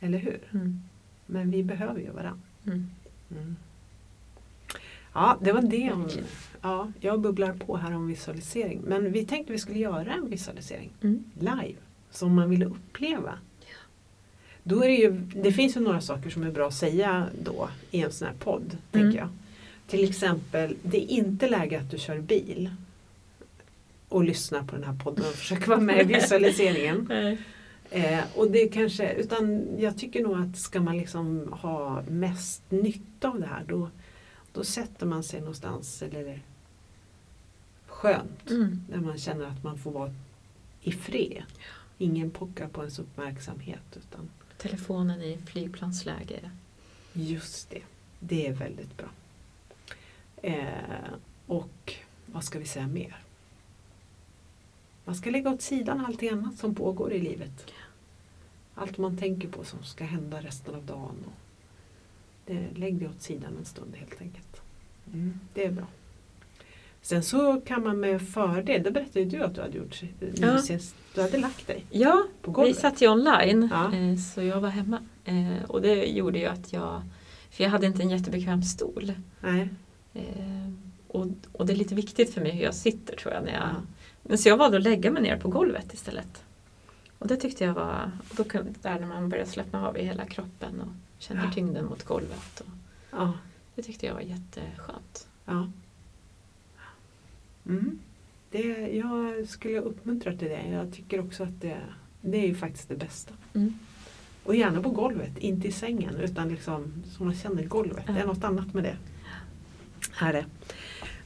Eller 0.00 0.18
hur? 0.18 0.40
Mm. 0.52 0.82
Men 1.26 1.50
vi 1.50 1.62
behöver 1.64 2.00
ju 2.00 2.10
varandra. 2.10 2.40
Mm. 2.66 2.90
Mm. 3.30 3.56
Ja, 5.14 5.38
det 5.40 5.52
var 5.52 5.62
det 5.62 5.92
om, 5.92 6.08
ja, 6.62 6.92
jag 7.00 7.20
bubblar 7.20 7.52
på 7.52 7.76
här 7.76 7.94
om 7.94 8.06
visualisering. 8.06 8.80
Men 8.80 9.12
vi 9.12 9.26
tänkte 9.26 9.52
vi 9.52 9.58
skulle 9.58 9.78
göra 9.78 10.12
en 10.14 10.30
visualisering 10.30 10.90
Mm. 11.02 11.24
live 11.38 11.78
som 12.10 12.34
man 12.34 12.50
ville 12.50 12.64
uppleva. 12.64 13.38
Då 14.64 14.84
är 14.84 14.88
det, 14.88 14.94
ju, 14.94 15.10
det 15.34 15.52
finns 15.52 15.76
ju 15.76 15.80
några 15.80 16.00
saker 16.00 16.30
som 16.30 16.42
är 16.42 16.50
bra 16.50 16.68
att 16.68 16.74
säga 16.74 17.26
då 17.42 17.68
i 17.90 18.02
en 18.02 18.12
sån 18.12 18.28
här 18.28 18.34
podd. 18.38 18.62
Mm. 18.62 18.78
tänker 18.90 19.18
jag. 19.18 19.28
Till 19.86 20.08
exempel, 20.08 20.76
det 20.82 20.96
är 20.96 21.16
inte 21.16 21.48
läge 21.48 21.80
att 21.80 21.90
du 21.90 21.98
kör 21.98 22.18
bil 22.18 22.70
och 24.08 24.24
lyssnar 24.24 24.62
på 24.62 24.76
den 24.76 24.84
här 24.84 24.98
podden 25.04 25.24
och 25.24 25.34
försöker 25.34 25.66
vara 25.66 25.80
med 25.80 26.00
i 26.00 26.04
visualiseringen. 26.14 27.10
Eh, 27.90 28.20
och 28.36 28.50
det 28.50 28.68
kanske, 28.68 29.12
utan 29.12 29.66
jag 29.78 29.98
tycker 29.98 30.22
nog 30.22 30.38
att 30.38 30.58
ska 30.58 30.80
man 30.80 30.98
liksom 30.98 31.52
ha 31.52 32.02
mest 32.02 32.62
nytta 32.68 33.28
av 33.28 33.40
det 33.40 33.46
här 33.46 33.64
då, 33.68 33.88
då 34.52 34.64
sätter 34.64 35.06
man 35.06 35.22
sig 35.22 35.40
någonstans 35.40 36.02
eller 36.02 36.40
skönt 37.86 38.50
Mm. 38.50 38.84
där 38.90 38.98
man 39.00 39.18
känner 39.18 39.44
att 39.44 39.64
man 39.64 39.78
får 39.78 39.90
vara 39.90 40.14
i 40.82 40.92
fred. 40.92 41.42
Ingen 41.98 42.30
pockar 42.30 42.68
på 42.68 42.80
ens 42.80 42.98
uppmärksamhet 42.98 43.96
utan 43.96 44.28
Telefonen 44.62 45.22
i 45.22 45.38
flygplansläge. 45.46 46.50
just 47.12 47.70
det, 47.70 47.82
det 48.20 48.46
är 48.46 48.52
väldigt 48.52 48.96
bra. 48.96 49.08
Eh, 50.36 51.12
och 51.46 51.94
vad 52.26 52.44
ska 52.44 52.58
vi 52.58 52.64
säga 52.64 52.86
mer? 52.86 53.16
Man 55.04 55.14
ska 55.14 55.30
lägga 55.30 55.50
åt 55.50 55.62
sidan 55.62 56.04
allting 56.06 56.28
annat 56.28 56.58
som 56.58 56.74
pågår 56.74 57.12
i 57.12 57.18
livet. 57.18 57.66
Allt 58.74 58.98
man 58.98 59.18
tänker 59.18 59.48
på 59.48 59.64
som 59.64 59.84
ska 59.84 60.04
hända 60.04 60.40
resten 60.40 60.74
av 60.74 60.86
dagen. 60.86 61.24
Och 61.26 61.32
det, 62.46 62.70
lägg 62.74 62.94
det 62.98 63.08
åt 63.08 63.22
sidan 63.22 63.56
en 63.58 63.64
stund 63.64 63.96
helt 63.96 64.20
enkelt. 64.20 64.62
Mm, 65.06 65.40
det 65.54 65.64
är 65.64 65.70
bra. 65.70 65.86
Sen 67.02 67.22
så 67.22 67.60
kan 67.60 67.82
man 67.82 68.00
med 68.00 68.22
fördel, 68.28 68.82
det 68.82 68.90
berättade 68.90 69.20
ju 69.20 69.26
du 69.26 69.42
att 69.42 69.54
du 69.54 69.60
hade 69.60 69.78
gjort 69.78 70.02
nu 70.20 70.32
Ja. 70.36 70.58
senast. 70.58 70.94
Du 71.14 71.20
hade 71.22 71.38
lagt 71.38 71.66
dig 71.66 71.84
Ja, 71.90 72.24
på 72.42 72.50
vi 72.50 72.54
golvet. 72.54 72.78
satt 72.78 73.02
ju 73.02 73.08
online 73.08 73.68
Ja. 73.72 73.94
eh, 73.94 74.16
så 74.16 74.42
jag 74.42 74.60
var 74.60 74.68
hemma. 74.68 74.98
Eh, 75.24 75.64
Och 75.68 75.82
det 75.82 76.04
gjorde 76.06 76.38
ju 76.38 76.46
att 76.46 76.72
jag, 76.72 77.02
för 77.50 77.64
jag 77.64 77.70
hade 77.70 77.86
inte 77.86 78.02
en 78.02 78.10
jättebekväm 78.10 78.62
stol. 78.62 79.12
Nej. 79.40 79.68
Eh, 80.14 80.70
Och, 81.08 81.26
och 81.52 81.66
det 81.66 81.72
är 81.72 81.76
lite 81.76 81.94
viktigt 81.94 82.34
för 82.34 82.40
mig 82.40 82.50
hur 82.50 82.64
jag 82.64 82.74
sitter 82.74 83.16
tror 83.16 83.34
jag. 83.34 83.44
När 83.44 83.52
jag 83.52 83.62
Ja. 83.62 83.82
Men 84.22 84.38
så 84.38 84.48
jag 84.48 84.56
valde 84.56 84.76
att 84.76 84.82
lägga 84.82 85.10
mig 85.10 85.22
ner 85.22 85.36
på 85.36 85.48
golvet 85.48 85.94
istället. 85.94 86.44
Och 87.18 87.26
det 87.28 87.36
tyckte 87.36 87.64
jag 87.64 87.74
var, 87.74 88.10
och 88.30 88.34
då 88.36 88.44
kunde, 88.44 88.72
där 88.82 89.00
när 89.00 89.06
man 89.06 89.28
börjar 89.28 89.44
slappna 89.44 89.88
av 89.88 89.98
i 89.98 90.02
hela 90.04 90.24
kroppen 90.26 90.80
och 90.80 90.88
känner 91.22 91.44
Ja. 91.44 91.52
tyngden 91.52 91.84
mot 91.84 92.02
golvet. 92.04 92.60
Och 92.60 92.66
Ja. 93.10 93.32
det 93.74 93.82
tyckte 93.82 94.06
jag 94.06 94.14
var 94.14 94.20
jätteskönt. 94.20 95.28
Ja. 95.44 95.70
Mm. 97.78 97.98
Det, 98.50 98.62
jag 98.96 99.48
skulle 99.48 99.78
uppmuntra 99.80 100.36
till 100.36 100.48
det. 100.48 100.62
Jag 100.72 100.92
tycker 100.92 101.20
också 101.20 101.42
att 101.42 101.60
det, 101.60 101.76
det 102.20 102.38
är 102.38 102.46
ju 102.46 102.54
faktiskt 102.54 102.88
det 102.88 102.94
bästa. 102.96 103.34
Mm. 103.54 103.74
Och 104.44 104.56
gärna 104.56 104.82
på 104.82 104.90
golvet, 104.90 105.38
inte 105.38 105.68
i 105.68 105.72
sängen 105.72 106.16
utan 106.16 106.48
liksom 106.48 106.92
så 107.16 107.24
man 107.24 107.34
känner 107.34 107.62
golvet. 107.62 108.06
Det 108.06 108.12
är 108.12 108.18
Ja. 108.18 108.26
något 108.26 108.44
annat 108.44 108.74
med 108.74 108.84
det. 108.84 108.96
Här 110.12 110.34
är. 110.34 110.46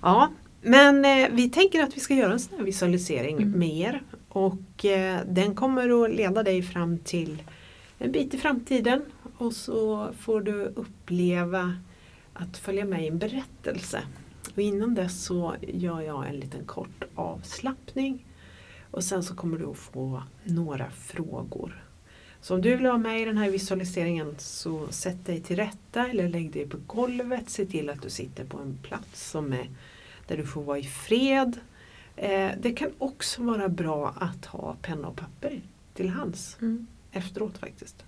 Ja, 0.00 0.30
men 0.62 1.04
eh, 1.04 1.28
vi 1.32 1.50
tänker 1.50 1.82
att 1.82 1.96
vi 1.96 2.00
ska 2.00 2.14
göra 2.14 2.32
en 2.32 2.40
sån 2.40 2.58
här 2.58 2.64
visualisering 2.64 3.36
Mm. 3.36 3.50
med 3.58 3.76
er. 3.76 4.02
Och 4.28 4.84
eh, 4.84 5.20
den 5.28 5.54
kommer 5.54 6.04
att 6.04 6.10
leda 6.14 6.42
dig 6.42 6.62
fram 6.62 6.98
till 6.98 7.42
en 7.98 8.12
bit 8.12 8.34
i 8.34 8.38
framtiden. 8.38 9.02
Och 9.38 9.52
så 9.52 10.08
får 10.18 10.40
du 10.40 10.64
uppleva 10.64 11.76
att 12.34 12.58
följa 12.58 12.84
med 12.84 13.04
i 13.04 13.08
en 13.08 13.18
berättelse. 13.18 14.02
Och 14.56 14.62
innan 14.62 14.94
dess 14.94 15.24
så 15.24 15.54
gör 15.60 16.00
jag 16.00 16.28
en 16.28 16.36
liten 16.36 16.64
kort 16.64 17.04
avslappning. 17.14 18.26
Och 18.90 19.04
sen 19.04 19.22
så 19.22 19.34
kommer 19.34 19.58
du 19.58 19.66
att 19.66 19.76
få 19.76 20.22
några 20.44 20.90
frågor. 20.90 21.84
Så 22.40 22.54
om 22.54 22.62
du 22.62 22.76
vill 22.76 22.86
vara 22.86 22.98
med 22.98 23.20
i 23.20 23.24
den 23.24 23.38
här 23.38 23.50
visualiseringen 23.50 24.34
så 24.38 24.88
sätt 24.88 25.26
dig 25.26 25.40
till 25.40 25.56
rätta 25.56 26.08
eller 26.08 26.28
lägg 26.28 26.52
dig 26.52 26.66
på 26.68 26.78
golvet. 26.86 27.50
Se 27.50 27.66
till 27.66 27.90
att 27.90 28.02
du 28.02 28.10
sitter 28.10 28.44
på 28.44 28.58
en 28.58 28.78
plats 28.82 29.30
som 29.30 29.52
är, 29.52 29.70
där 30.26 30.36
du 30.36 30.46
får 30.46 30.62
vara 30.62 30.78
i 30.78 30.84
fred. 30.84 31.60
Eh, 32.16 32.50
det 32.60 32.72
kan 32.72 32.90
också 32.98 33.42
vara 33.42 33.68
bra 33.68 34.14
att 34.18 34.46
ha 34.46 34.76
penna 34.82 35.08
och 35.08 35.16
papper 35.16 35.60
till 35.94 36.08
hands 36.08 36.56
Mm. 36.60 36.86
efteråt 37.12 37.58
faktiskt. 37.58 38.04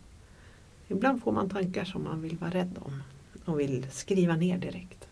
Ibland 0.89 1.23
får 1.23 1.33
man 1.33 1.51
tankar 1.51 1.85
som 1.85 2.05
man 2.05 2.23
vill 2.23 2.37
vara 2.37 2.51
rädd 2.51 2.79
om 2.81 3.03
och 3.45 3.61
vill 3.61 3.87
skriva 3.91 4.37
ner 4.37 4.59
direkt. 4.59 5.08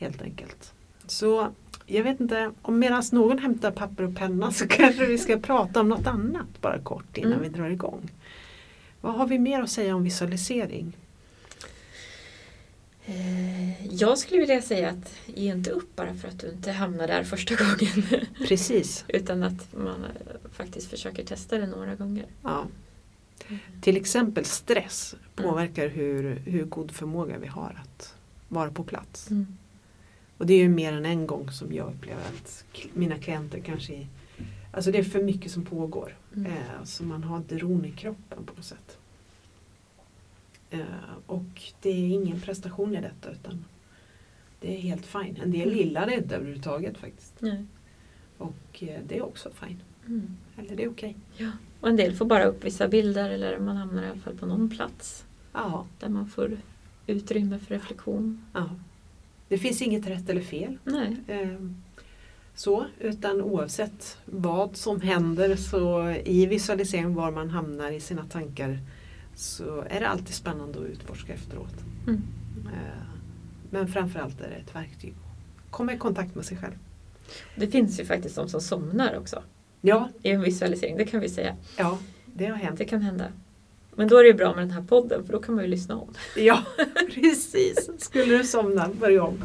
Helt 0.00 0.22
enkelt. 0.22 0.72
Så 1.06 1.48
jag 1.86 2.02
vet 2.04 2.20
inte, 2.20 2.52
om 2.62 2.78
medan 2.78 3.02
någon 3.12 3.38
hämtar 3.38 3.70
papper 3.70 4.04
och 4.04 4.16
penna 4.16 4.52
så 4.52 4.66
kanske 4.68 5.06
vi 5.06 5.18
ska 5.18 5.38
prata 5.38 5.80
om 5.80 5.88
något 5.88 6.06
annat 6.06 6.60
bara 6.60 6.78
kort 6.78 7.16
innan 7.18 7.32
Mm. 7.32 7.42
vi 7.42 7.58
drar 7.58 7.70
igång. 7.70 8.10
Vad 9.00 9.14
har 9.14 9.26
vi 9.26 9.38
mer 9.38 9.62
att 9.62 9.70
säga 9.70 9.94
om 9.96 10.04
visualisering? 10.04 10.96
Eh, 13.06 13.86
Jag 13.94 14.18
skulle 14.18 14.40
vilja 14.40 14.62
säga 14.62 14.90
att 14.90 15.14
ge 15.26 15.52
inte 15.52 15.70
upp 15.70 15.96
bara 15.96 16.14
för 16.14 16.28
att 16.28 16.38
du 16.40 16.48
inte 16.50 16.72
hamnar 16.72 17.06
där 17.06 17.24
första 17.24 17.54
gången. 17.64 18.06
Precis. 18.48 19.04
Utan 19.08 19.42
att 19.42 19.76
man 19.76 20.04
eh, 20.04 20.50
faktiskt 20.52 20.90
försöker 20.90 21.24
testa 21.24 21.58
det 21.58 21.66
några 21.66 21.94
gånger. 21.94 22.26
Ja. 22.42 22.66
Till 23.80 23.96
exempel 23.96 24.44
stress 24.44 25.14
påverkar 25.34 25.88
hur, 25.88 26.34
hur 26.46 26.64
god 26.64 26.90
förmåga 26.90 27.38
vi 27.38 27.46
har 27.46 27.80
att 27.84 28.14
vara 28.48 28.70
på 28.70 28.84
plats. 28.84 29.30
Mm. 29.30 29.56
Och 30.40 30.46
det 30.46 30.54
är 30.54 30.58
ju 30.58 30.68
mer 30.68 30.92
än 30.92 31.06
en 31.06 31.26
gång 31.26 31.50
som 31.50 31.72
jag 31.72 31.88
upplever 31.94 32.20
att 32.22 32.64
mina 32.94 33.18
klienter 33.18 33.60
kanske 33.60 33.94
är, 33.94 34.06
Alltså 34.72 34.90
det 34.92 34.98
är 34.98 35.02
för 35.04 35.22
mycket 35.22 35.52
som 35.52 35.64
pågår. 35.64 36.16
Mm. 36.36 36.52
Eh, 36.52 36.84
så 36.84 37.04
man 37.04 37.24
har 37.24 37.36
inte 37.36 37.58
ron 37.58 37.84
i 37.84 37.90
kroppen 37.90 38.44
på 38.44 38.54
något 38.56 38.64
sätt. 38.64 38.98
Eh, 40.70 40.80
och 41.26 41.62
det 41.82 41.90
är 41.90 42.08
ingen 42.08 42.40
prestation 42.40 42.96
i 42.96 43.00
detta 43.00 43.30
utan 43.30 43.64
det 44.60 44.76
är 44.76 44.80
helt 44.80 45.06
fine. 45.06 45.36
En 45.42 45.50
del 45.50 45.68
Mm. 45.68 45.78
gillar 45.78 46.06
det 46.06 46.14
inte 46.14 46.36
överhuvudtaget 46.36 46.98
faktiskt. 46.98 47.34
Nej. 47.38 47.64
Och 48.38 48.82
eh, 48.82 49.00
det 49.08 49.16
är 49.18 49.22
också 49.22 49.50
fine. 49.50 49.80
Mm. 50.06 50.36
Eller 50.58 50.76
det 50.76 50.84
är 50.84 50.90
okej. 50.90 51.16
Och 51.80 51.88
en 51.88 51.96
del 51.96 52.14
får 52.16 52.24
bara 52.24 52.44
upp 52.44 52.64
vissa 52.64 52.88
bilder 52.88 53.30
eller 53.30 53.58
man 53.58 53.76
hamnar 53.76 54.02
i 54.02 54.06
alla 54.08 54.20
fall 54.20 54.34
på 54.36 54.46
någon 54.46 54.70
plats 54.70 55.24
Ja, 55.52 55.86
där 56.00 56.08
man 56.08 56.26
får 56.28 56.56
utrymme 57.06 57.58
för 57.58 57.74
reflektion. 57.74 58.44
ja. 58.54 58.70
Det 59.50 59.58
finns 59.58 59.82
inget 59.82 60.06
rätt 60.06 60.30
eller 60.30 60.40
fel. 60.40 60.78
Nej. 60.84 61.16
Eh, 61.28 61.58
så, 62.54 62.86
utan 62.98 63.40
oavsett 63.42 64.18
vad 64.24 64.76
som 64.76 65.00
händer 65.00 65.56
så 65.56 66.10
i 66.24 66.46
visualiseringen 66.46 67.14
var 67.14 67.30
man 67.30 67.50
hamnar 67.50 67.90
i 67.90 68.00
sina 68.00 68.24
tankar 68.24 68.78
så 69.34 69.84
är 69.90 70.00
det 70.00 70.08
alltid 70.08 70.34
spännande 70.34 70.78
att 70.78 70.84
utforska 70.84 71.32
efteråt. 71.34 71.74
Mm. 72.06 72.22
Eh, 72.66 73.06
men 73.70 73.88
framförallt 73.88 74.40
är 74.40 74.48
det 74.48 74.56
ett 74.56 74.74
verktyg. 74.74 75.14
Komma 75.70 75.92
i 75.92 75.98
kontakt 75.98 76.34
med 76.34 76.44
sig 76.44 76.56
själv. 76.56 76.74
Det 77.56 77.66
finns 77.66 78.00
ju 78.00 78.04
faktiskt 78.04 78.36
de 78.36 78.48
som 78.48 78.60
somnar 78.60 79.18
också 79.18 79.42
Ja, 79.80 80.08
i 80.22 80.30
en 80.30 80.40
visualisering, 80.40 80.96
det 80.96 81.04
kan 81.04 81.20
vi 81.20 81.28
säga. 81.28 81.56
ja 81.78 81.98
det 82.26 82.46
har 82.46 82.56
hänt. 82.56 82.78
Det 82.78 82.84
kan 82.84 83.02
hända. 83.02 83.24
Men 83.94 84.08
då 84.08 84.16
är 84.16 84.22
det 84.22 84.28
ju 84.28 84.34
bra 84.34 84.54
med 84.54 84.62
den 84.62 84.70
här 84.70 84.82
podden 84.82 85.24
för 85.26 85.32
då 85.32 85.38
kan 85.38 85.54
man 85.54 85.64
ju 85.64 85.70
lyssna 85.70 85.96
om. 85.96 86.14
Ja, 86.36 86.62
precis. 87.14 87.90
Skulle 87.98 88.38
du 88.38 88.44
somna, 88.44 88.88
börja 89.00 89.24
om. 89.24 89.38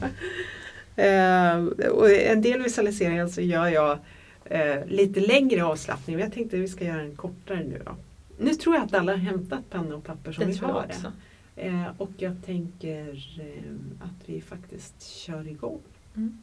Eh, 0.95 1.87
och 1.89 2.11
en 2.11 2.41
del 2.41 2.61
visualiseringar 2.61 3.27
så 3.27 3.41
gör 3.41 3.67
jag 3.67 3.99
eh, 4.45 4.85
lite 4.85 5.19
längre 5.19 5.63
avslappning. 5.63 6.15
Men 6.15 6.23
jag 6.23 6.33
tänkte 6.33 6.57
att 6.57 6.63
vi 6.63 6.67
ska 6.67 6.85
göra 6.85 7.01
en 7.01 7.15
kortare 7.15 7.63
nu 7.63 7.81
då. 7.85 7.95
Nu 8.37 8.53
tror 8.53 8.75
jag 8.75 8.83
att 8.83 8.93
alla 8.93 9.11
har 9.11 9.19
hämtat 9.19 9.69
penna 9.69 9.95
och 9.95 10.03
papper 10.03 10.31
som 10.31 10.45
det 10.45 10.51
vi 10.51 10.57
har 10.57 10.87
det. 10.87 11.11
Eh, 11.55 11.87
och 11.97 12.11
jag 12.17 12.35
tänker 12.45 13.09
eh, 13.39 14.05
att 14.05 14.29
vi 14.29 14.41
faktiskt 14.41 15.03
kör 15.03 15.47
igång. 15.47 15.81
Mm. 16.15 16.37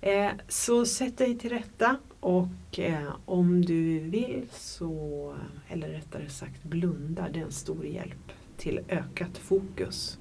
Eh, 0.00 0.32
så 0.48 0.86
sätt 0.86 1.18
dig 1.18 1.38
till 1.38 1.50
rätta 1.50 1.96
och 2.20 2.78
eh, 2.78 3.14
om 3.24 3.64
du 3.64 3.98
vill 3.98 4.46
så, 4.52 5.34
eller 5.68 5.88
rättare 5.88 6.28
sagt 6.28 6.62
blunda, 6.62 7.28
det 7.28 7.40
är 7.40 7.44
en 7.44 7.52
stor 7.52 7.86
hjälp 7.86 8.32
till 8.56 8.80
ökat 8.88 9.38
fokus. 9.38 10.18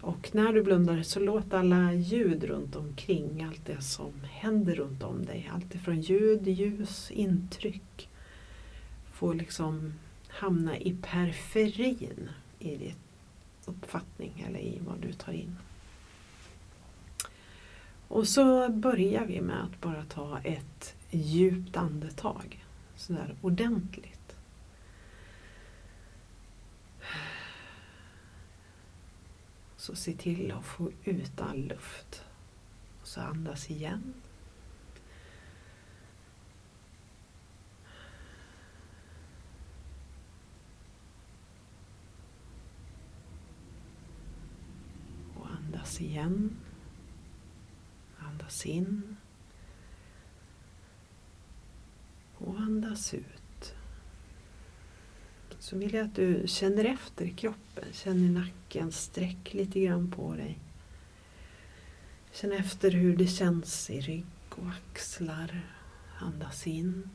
Och 0.00 0.30
när 0.32 0.52
du 0.52 0.62
blundar 0.62 1.02
så 1.02 1.20
låt 1.20 1.54
alla 1.54 1.92
ljud 1.92 2.44
runt 2.44 2.76
omkring, 2.76 3.42
allt 3.42 3.66
det 3.66 3.80
som 3.82 4.12
händer 4.24 4.74
runt 4.74 5.02
om 5.02 5.24
dig, 5.24 5.50
allt 5.54 5.74
ifrån 5.74 6.00
ljud, 6.00 6.48
ljus, 6.48 7.10
intryck, 7.10 8.08
få 9.12 9.32
liksom 9.32 9.92
hamna 10.28 10.78
i 10.78 10.96
periferin 11.02 12.30
i 12.58 12.76
din 12.76 12.94
uppfattning 13.64 14.44
eller 14.48 14.60
i 14.60 14.78
vad 14.86 15.00
du 15.00 15.12
tar 15.12 15.32
in. 15.32 15.56
Och 18.12 18.28
så 18.28 18.68
börjar 18.68 19.24
vi 19.24 19.40
med 19.40 19.64
att 19.64 19.80
bara 19.80 20.04
ta 20.04 20.38
ett 20.38 20.94
djupt 21.10 21.76
andetag. 21.76 22.64
Sådär 22.96 23.36
ordentligt. 23.40 24.36
Så 29.76 29.96
se 29.96 30.12
till 30.12 30.52
att 30.52 30.64
få 30.64 30.90
ut 31.04 31.40
all 31.40 31.58
luft. 31.58 32.24
Och 33.00 33.06
så 33.06 33.20
andas 33.20 33.70
igen. 33.70 34.14
Och 45.36 45.46
andas 45.46 46.00
igen. 46.00 46.56
Andas 48.42 48.66
in. 48.66 49.16
Och 52.38 52.58
andas 52.58 53.14
ut. 53.14 53.74
Så 55.58 55.76
vill 55.76 55.94
jag 55.94 56.06
att 56.06 56.14
du 56.14 56.42
känner 56.46 56.84
efter 56.84 57.24
i 57.24 57.30
kroppen. 57.30 57.84
Känn 57.92 58.18
i 58.18 58.28
nacken, 58.28 58.92
sträck 58.92 59.54
lite 59.54 59.80
grann 59.80 60.10
på 60.10 60.34
dig. 60.34 60.58
Känn 62.32 62.52
efter 62.52 62.90
hur 62.90 63.16
det 63.16 63.26
känns 63.26 63.90
i 63.90 64.00
rygg 64.00 64.26
och 64.50 64.68
axlar. 64.68 65.60
Andas 66.20 66.66
in. 66.66 67.10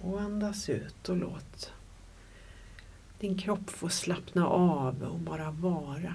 Och 0.00 0.20
andas 0.20 0.68
ut 0.68 1.08
och 1.08 1.16
låt 1.16 1.72
din 3.18 3.38
kropp 3.38 3.70
få 3.70 3.88
slappna 3.88 4.46
av 4.46 5.02
och 5.02 5.18
bara 5.18 5.50
vara. 5.50 6.14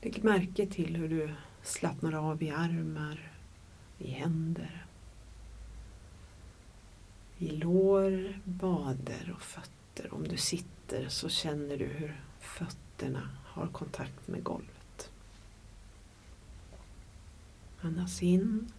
Lägg 0.00 0.24
märke 0.24 0.66
till 0.66 0.96
hur 0.96 1.08
du 1.08 1.34
slappnar 1.62 2.12
av 2.12 2.42
i 2.42 2.50
armar, 2.50 3.32
i 3.98 4.10
händer, 4.10 4.86
i 7.38 7.48
lår, 7.50 8.40
bader 8.44 9.34
och 9.36 9.42
fötter. 9.42 10.14
Om 10.14 10.28
du 10.28 10.36
sitter 10.36 11.08
så 11.08 11.28
känner 11.28 11.76
du 11.76 11.86
hur 11.86 12.20
fötterna 12.40 13.28
har 13.44 13.66
kontakt 13.66 14.28
med 14.28 14.42
golvet. 14.42 15.10
Andas 17.80 18.22
in. 18.22 18.72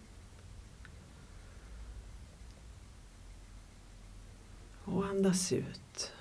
Och 4.84 5.06
andas 5.06 5.52
ut. 5.52 6.12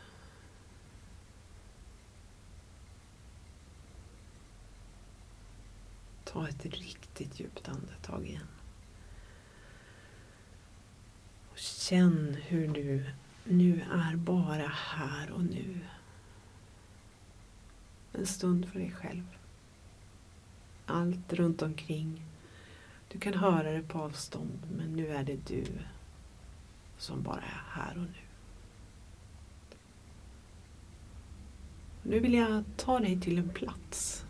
Ta 6.34 6.48
ett 6.48 6.66
riktigt 6.66 7.40
djupt 7.40 7.70
andetag 7.70 8.28
igen. 8.28 8.48
Och 11.52 11.58
känn 11.58 12.38
hur 12.48 12.68
du 12.68 13.12
nu 13.44 13.82
är 13.92 14.16
bara 14.16 14.68
här 14.68 15.32
och 15.32 15.44
nu. 15.44 15.80
En 18.14 18.26
stund 18.26 18.70
för 18.70 18.80
dig 18.80 18.92
själv. 18.92 19.24
Allt 20.86 21.34
runt 21.34 21.62
omkring. 21.62 22.24
Du 23.08 23.20
kan 23.20 23.34
höra 23.34 23.72
det 23.72 23.82
på 23.82 24.00
avstånd 24.00 24.60
men 24.78 24.94
nu 24.94 25.08
är 25.08 25.24
det 25.24 25.48
du 25.48 25.66
som 26.98 27.24
bara 27.24 27.42
är 27.42 27.64
här 27.70 27.92
och 27.92 28.04
nu. 28.04 28.24
Nu 32.04 32.20
vill 32.20 32.34
jag 32.34 32.64
ta 32.78 33.00
dig 33.00 33.22
till 33.22 33.38
en 33.38 33.50
plats 33.50 34.26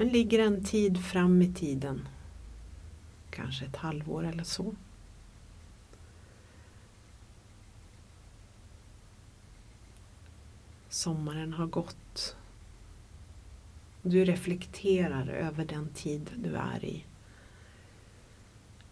Den 0.00 0.08
ligger 0.08 0.38
en 0.38 0.64
tid 0.64 1.04
fram 1.04 1.42
i 1.42 1.52
tiden. 1.52 2.08
Kanske 3.30 3.64
ett 3.64 3.76
halvår 3.76 4.24
eller 4.24 4.44
så. 4.44 4.74
Sommaren 10.88 11.52
har 11.52 11.66
gått. 11.66 12.36
Du 14.02 14.24
reflekterar 14.24 15.28
över 15.28 15.64
den 15.64 15.88
tid 15.88 16.30
du 16.36 16.56
är 16.56 16.84
i. 16.84 17.04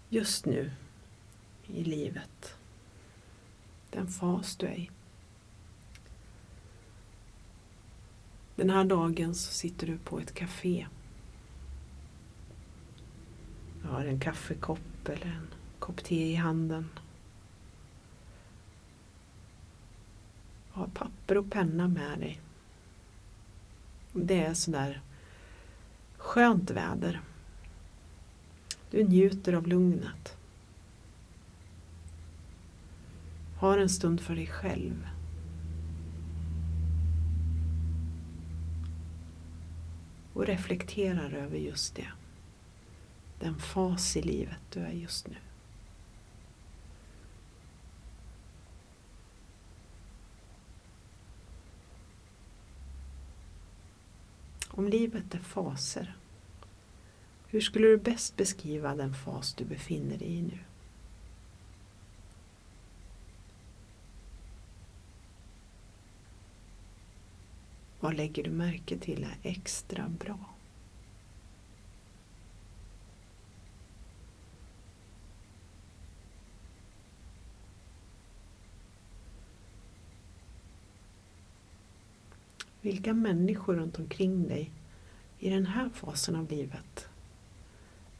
Just 0.09 0.47
nu 0.47 0.73
i 1.67 1.85
livet. 1.85 2.57
Den 3.91 4.09
fas 4.09 4.57
du 4.57 4.67
är 4.67 4.79
i. 4.79 4.91
Den 8.57 8.71
här 8.71 8.85
dagen 8.85 9.35
så 9.35 9.53
sitter 9.53 9.87
du 9.87 9.99
på 9.99 10.19
ett 10.19 10.35
café 10.35 10.87
har 13.88 14.05
en 14.05 14.20
kaffekopp 14.20 15.09
eller 15.09 15.27
en 15.27 15.48
kopp 15.79 16.05
te 16.05 16.33
i 16.33 16.35
handen. 16.35 16.88
Du 20.74 20.81
har 20.81 20.87
papper 20.87 21.38
och 21.38 21.51
penna 21.51 21.88
med 21.88 22.18
dig. 22.18 22.40
Det 24.12 24.44
är 24.44 24.55
sådär 24.55 25.01
skönt 26.16 26.70
väder. 26.70 27.20
Du 28.90 29.05
njuter 29.05 29.53
av 29.53 29.66
lugnet. 29.66 30.37
Har 33.59 33.79
en 33.79 33.88
stund 33.88 34.20
för 34.20 34.35
dig 34.35 34.46
själv. 34.46 35.09
Och 40.33 40.46
reflekterar 40.46 41.33
över 41.33 41.57
just 41.57 41.94
det 41.94 42.09
den 43.38 43.59
fas 43.59 44.16
i 44.16 44.22
livet 44.22 44.59
du 44.70 44.81
är 44.81 44.92
just 44.92 45.29
nu. 45.29 45.37
Om 54.68 54.88
livet 54.88 55.35
är 55.35 55.38
faser, 55.38 56.16
hur 57.48 57.61
skulle 57.61 57.87
du 57.87 57.96
bäst 57.96 58.37
beskriva 58.37 58.94
den 58.94 59.14
fas 59.14 59.55
du 59.55 59.64
befinner 59.64 60.18
dig 60.18 60.29
i 60.29 60.42
nu? 60.42 60.59
Vad 68.01 68.16
lägger 68.16 68.42
du 68.42 68.51
märke 68.51 68.98
till 68.98 69.24
är 69.24 69.51
extra 69.51 70.09
bra? 70.09 70.58
Vilka 82.88 83.14
människor 83.14 83.74
runt 83.74 83.98
omkring 83.98 84.48
dig 84.48 84.70
i 85.38 85.51
den 85.51 85.66
här 85.66 85.88
fasen 85.88 86.37
av 86.37 86.51
livet 86.51 87.09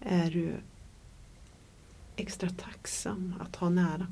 är 0.01 0.31
du 0.31 0.55
extra 2.17 2.51
tacksam 2.51 3.35
att 3.41 3.57
ha 3.57 3.69
nära? 3.69 4.07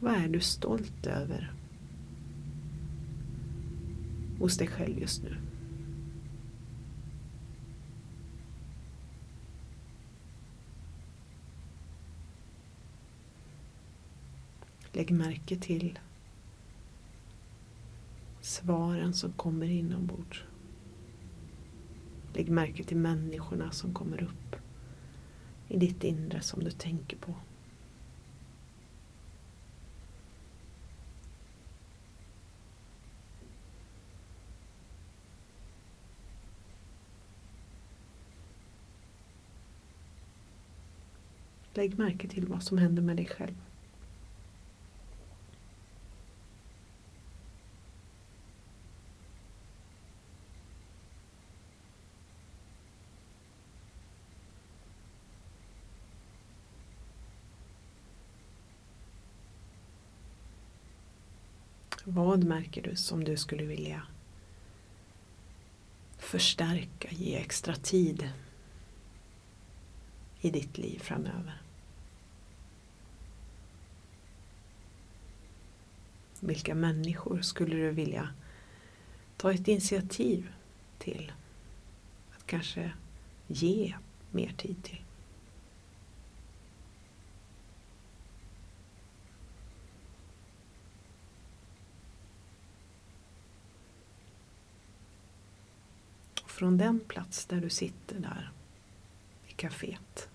Vad 0.00 0.14
är 0.14 0.28
du 0.28 0.40
stolt 0.40 1.06
över 1.06 1.52
hos 4.46 4.56
dig 4.56 4.68
själv 4.68 4.98
just 4.98 5.22
nu. 5.22 5.36
Lägg 14.92 15.10
märke 15.10 15.56
till 15.56 15.98
svaren 18.40 19.14
som 19.14 19.32
kommer 19.32 19.66
inombords. 19.66 20.44
Lägg 22.34 22.50
märke 22.50 22.84
till 22.84 22.96
människorna 22.96 23.70
som 23.70 23.94
kommer 23.94 24.22
upp 24.22 24.56
i 25.68 25.78
ditt 25.78 26.04
inre 26.04 26.40
som 26.40 26.64
du 26.64 26.70
tänker 26.70 27.16
på. 27.16 27.34
Lägg 41.76 41.98
märke 41.98 42.28
till 42.28 42.46
vad 42.46 42.62
som 42.62 42.78
händer 42.78 43.02
med 43.02 43.16
dig 43.16 43.26
själv. 43.26 43.54
Vad 62.04 62.44
märker 62.44 62.82
du 62.82 62.96
som 62.96 63.24
du 63.24 63.36
skulle 63.36 63.64
vilja 63.64 64.02
förstärka, 66.18 67.08
ge 67.10 67.36
extra 67.36 67.74
tid 67.74 68.30
i 70.40 70.50
ditt 70.50 70.78
liv 70.78 70.98
framöver? 70.98 71.65
Vilka 76.46 76.74
människor 76.74 77.40
skulle 77.42 77.76
du 77.76 77.90
vilja 77.90 78.28
ta 79.36 79.52
ett 79.52 79.68
initiativ 79.68 80.52
till? 80.98 81.32
Att 82.36 82.46
kanske 82.46 82.92
ge 83.46 83.94
mer 84.30 84.52
tid 84.56 84.82
till. 84.82 85.02
Från 96.46 96.78
den 96.78 97.00
plats 97.00 97.46
där 97.46 97.60
du 97.60 97.70
sitter 97.70 98.20
där 98.20 98.50
i 99.46 99.52
kaféet. 99.52 100.28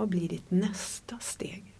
Vad 0.00 0.08
blir 0.08 0.28
ditt 0.28 0.50
nästa 0.50 1.18
steg? 1.18 1.74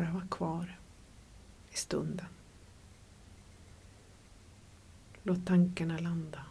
Bara 0.00 0.12
vara 0.12 0.26
kvar 0.26 0.78
i 1.70 1.76
stunden. 1.76 2.26
Låt 5.22 5.46
tankarna 5.46 5.98
landa. 5.98 6.44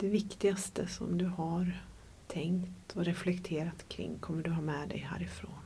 Det 0.00 0.08
viktigaste 0.08 0.86
som 0.86 1.18
du 1.18 1.26
har 1.26 1.82
tänkt 2.26 2.96
och 2.96 3.04
reflekterat 3.04 3.88
kring 3.88 4.18
kommer 4.18 4.42
du 4.42 4.50
ha 4.50 4.60
med 4.60 4.88
dig 4.88 4.98
härifrån. 4.98 5.58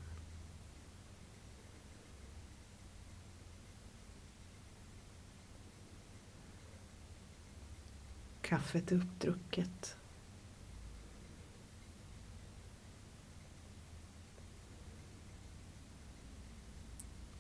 Kaffet 8.43 8.93
är 8.93 8.97
uppdrucket. 8.97 9.97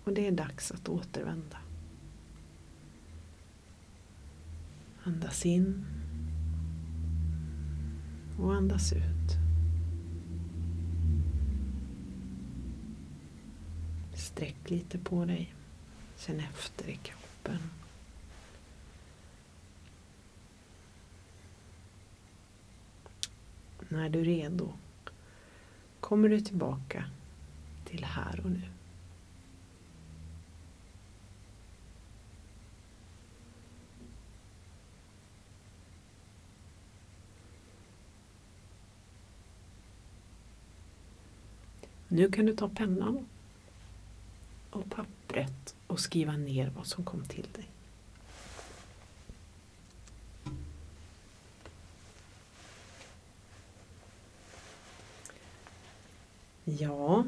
Och 0.04 0.12
det 0.12 0.26
är 0.26 0.32
dags 0.32 0.72
att 0.72 0.88
återvända. 0.88 1.58
Andas 5.04 5.46
in 5.46 6.01
och 8.38 8.54
andas 8.54 8.92
ut. 8.92 9.38
Sträck 14.14 14.70
lite 14.70 14.98
på 14.98 15.24
dig. 15.24 15.54
Känn 16.16 16.40
efter 16.40 16.88
i 16.88 16.96
kroppen. 16.96 17.58
När 23.88 24.08
du 24.08 24.20
är 24.20 24.24
redo 24.24 24.72
kommer 26.00 26.28
du 26.28 26.40
tillbaka 26.40 27.04
till 27.84 28.04
här 28.04 28.40
och 28.44 28.50
nu. 28.50 28.62
Nu 42.14 42.30
kan 42.30 42.46
du 42.46 42.56
ta 42.56 42.68
pennan 42.68 43.26
och 44.70 44.90
pappret 44.90 45.74
och 45.86 46.00
skriva 46.00 46.32
ner 46.32 46.72
vad 46.76 46.86
som 46.86 47.04
kom 47.04 47.24
till 47.24 47.46
dig. 47.52 47.68
Ja, 56.64 57.24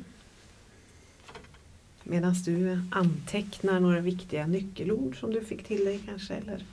medan 2.02 2.34
du 2.44 2.82
antecknar 2.90 3.80
några 3.80 4.00
viktiga 4.00 4.46
nyckelord 4.46 5.20
som 5.20 5.32
du 5.32 5.44
fick 5.44 5.64
till 5.64 5.84
dig 5.84 6.02
kanske 6.06 6.34
eller 6.34 6.64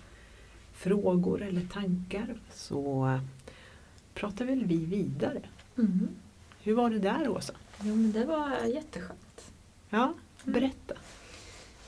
frågor 0.74 1.42
eller 1.42 1.66
tankar 1.68 2.36
så 2.54 3.20
pratar 4.14 4.46
väl 4.46 4.66
vi 4.66 4.86
vidare. 4.86 5.42
Mm. 5.78 6.08
Hur 6.62 6.74
var 6.74 6.90
det 6.90 7.00
där 7.00 7.30
Åsa? 7.30 7.54
Jo 7.84 7.96
men 7.96 8.12
det 8.12 8.26
var 8.26 8.66
jätteskönt. 8.66 9.52
Ja, 9.90 10.14
berätta. 10.44 10.94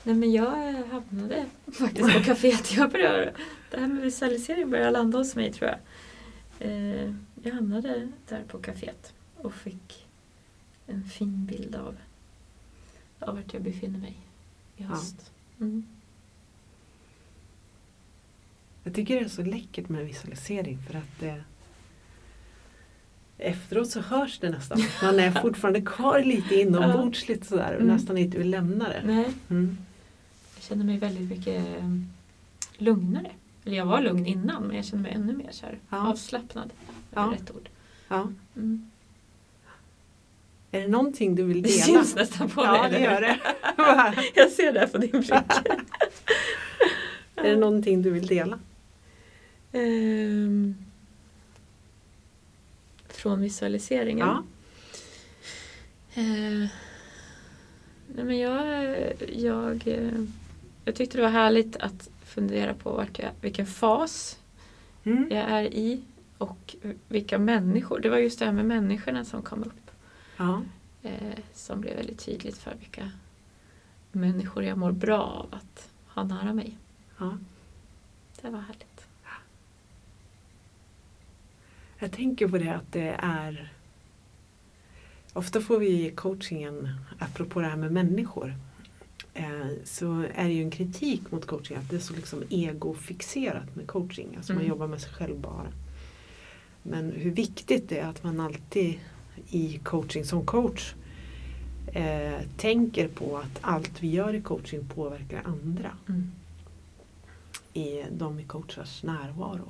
Nej 0.02 0.14
men 0.14 0.32
jag 0.32 0.72
hamnade 0.72 1.46
faktiskt 1.72 2.12
på 2.12 2.18
kaféet. 2.18 2.76
Jag 2.76 2.90
började, 2.90 3.34
det 3.70 3.80
här 3.80 3.86
med 3.86 4.02
visualisering 4.02 4.70
började 4.70 4.90
landa 4.90 5.18
hos 5.18 5.36
mig 5.36 5.52
tror 5.52 5.70
jag. 5.70 5.78
Eh, 6.68 7.14
jag 7.42 7.52
hamnade 7.52 8.08
där 8.28 8.44
på 8.48 8.58
kaféet 8.58 9.12
och 9.36 9.54
fick 9.54 10.06
en 10.86 11.04
fin 11.04 11.46
bild 11.46 11.76
av, 11.76 11.96
av 13.18 13.34
vart 13.36 13.54
jag 13.54 13.62
befinner 13.62 13.98
mig 13.98 14.16
i 14.76 14.82
höst. 14.82 15.32
Mm. 15.60 15.86
Jag 18.82 18.94
tycker 18.94 19.14
det 19.14 19.24
är 19.24 19.28
så 19.28 19.42
läckert 19.42 19.88
med 19.88 20.06
visualisering 20.06 20.78
för 20.78 20.98
att 20.98 21.20
det 21.20 21.44
Efteråt 23.38 23.90
så 23.90 24.00
hörs 24.00 24.38
det 24.38 24.50
nästan. 24.50 24.84
Man 25.02 25.20
är 25.20 25.30
fortfarande 25.30 25.80
kvar 25.80 26.20
lite 26.20 26.54
inombords 26.54 27.28
lite 27.28 27.46
sådär 27.46 27.74
och 27.74 27.80
Mm. 27.82 27.94
nästan 27.96 28.18
inte 28.18 28.38
vill 28.38 28.50
lämna 28.50 28.88
det. 28.88 29.02
Nej, 29.04 29.26
Mm. 29.50 29.78
jag 30.54 30.62
känner 30.64 30.84
mig 30.84 30.98
väldigt 30.98 31.28
mycket 31.30 31.66
eh, 31.78 31.98
lugnare. 32.78 33.30
Eller 33.64 33.76
jag 33.76 33.86
var 33.86 34.00
lugn 34.00 34.26
innan 34.26 34.62
men 34.62 34.76
jag 34.76 34.84
känner 34.84 35.02
mig 35.02 35.12
ännu 35.12 35.32
mer 35.36 35.48
så 35.50 35.66
Ja. 35.90 36.08
avslappnad. 36.08 36.70
är 37.12 37.20
Ja. 37.20 37.32
rätt 37.34 37.50
ord. 37.50 37.68
Ja. 38.08 38.28
Mm. 38.56 38.90
Är 40.70 40.80
det 40.80 40.88
någonting 40.88 41.34
du 41.34 41.42
vill 41.42 41.62
Det 41.62 41.68
dela? 41.68 41.82
syns 41.84 42.14
nästan 42.14 42.50
på 42.50 42.64
ja, 42.64 42.82
dig. 42.82 42.90
det 42.90 42.96
eller 42.96 43.10
gör 43.14 43.20
det. 43.20 43.38
Jag 44.34 44.50
ser 44.50 44.72
det 44.72 44.88
på 44.92 44.98
din 44.98 45.10
blick. 45.10 45.30
är 47.36 47.42
det 47.50 47.56
någonting 47.56 48.02
du 48.02 48.10
vill 48.10 48.26
dela? 48.26 48.58
Ehm, 49.72 50.74
från 53.24 53.40
visualiseringen. 53.40 54.26
Ja. 54.26 54.42
Eh, 56.14 56.68
nej 58.14 58.24
men 58.24 58.38
jag, 58.38 58.96
jag, 59.32 59.86
eh, 59.88 60.24
jag 60.84 60.94
tyckte 60.94 61.18
det 61.18 61.22
var 61.22 61.30
härligt 61.30 61.76
att 61.76 62.10
fundera 62.24 62.74
på 62.74 62.90
vart 62.92 63.18
jag, 63.18 63.30
vilken 63.40 63.66
fas 63.66 64.38
Mm. 65.04 65.28
jag 65.30 65.40
är 65.50 65.62
i 65.62 66.00
och 66.38 66.76
vilka 67.08 67.38
människor. 67.38 68.00
Det 68.00 68.08
var 68.10 68.16
just 68.18 68.38
det 68.38 68.44
här 68.44 68.52
med 68.52 68.64
människorna 68.64 69.24
som 69.24 69.42
kom 69.42 69.62
upp. 69.64 69.90
Ja. 70.36 70.62
Eh, 71.02 71.38
som 71.54 71.80
blev 71.80 71.96
väldigt 71.96 72.24
tydligt 72.24 72.58
för 72.58 72.74
vilka 72.80 73.10
människor 74.12 74.64
jag 74.64 74.78
mår 74.78 74.92
bra 74.92 75.22
av 75.22 75.46
att 75.54 75.88
ha 76.06 76.24
nära 76.24 76.52
mig. 76.52 76.78
ja. 77.18 77.38
Det 78.42 78.50
var 78.50 78.60
härligt. 78.60 78.93
Jag 81.98 82.12
tänker 82.12 82.48
på 82.48 82.58
det 82.58 82.74
att 82.74 82.92
det 82.92 83.16
är 83.18 83.70
Ofta 85.32 85.60
får 85.60 85.78
vi 85.78 86.06
i 86.06 86.10
coachingen, 86.10 86.88
apropå 87.18 87.60
det 87.60 87.66
här 87.66 87.76
med 87.76 87.92
människor, 87.92 88.54
eh, 89.34 89.66
så 89.84 90.20
är 90.34 90.44
det 90.44 90.52
ju 90.52 90.62
en 90.62 90.70
kritik 90.70 91.30
mot 91.30 91.46
coaching 91.46 91.76
att 91.76 91.90
det 91.90 91.96
är 91.96 92.00
så 92.00 92.14
liksom 92.14 92.42
egofixerat 92.50 93.76
med 93.76 93.86
coaching. 93.86 94.36
Alltså 94.36 94.52
man 94.52 94.60
Mm. 94.62 94.70
jobbar 94.70 94.86
med 94.86 95.00
sig 95.00 95.12
själv 95.12 95.38
bara. 95.38 95.72
Men 96.82 97.10
hur 97.12 97.30
viktigt 97.30 97.88
det 97.88 97.98
är 97.98 98.06
att 98.06 98.22
man 98.24 98.40
alltid 98.40 99.00
i 99.50 99.78
coaching 99.78 100.24
som 100.24 100.46
coach 100.46 100.94
eh, 101.86 102.40
tänker 102.56 103.08
på 103.08 103.38
att 103.38 103.58
allt 103.60 104.02
vi 104.02 104.08
gör 104.10 104.34
i 104.34 104.40
coaching 104.42 104.88
påverkar 104.94 105.42
andra 105.44 105.90
Mm. 106.08 106.30
i 107.72 108.04
de 108.12 108.40
i 108.40 108.44
coachars 108.44 109.02
närvaro. 109.02 109.68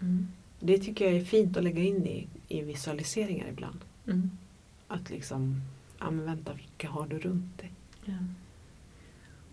Mm. 0.00 0.28
Det 0.66 0.78
tycker 0.78 1.04
jag 1.04 1.14
är 1.14 1.24
fint 1.24 1.56
att 1.56 1.64
lägga 1.64 1.82
in 1.82 2.06
i, 2.06 2.26
i 2.48 2.62
visualiseringar 2.62 3.48
ibland. 3.48 3.80
Mm. 4.06 4.30
Att 4.88 5.10
liksom, 5.10 5.60
ja 5.98 6.10
men 6.10 6.24
vänta 6.24 6.52
vilka 6.52 6.88
har 6.90 7.06
du 7.06 7.18
runt 7.18 7.58
dig? 7.58 7.72
Ja. 8.04 8.12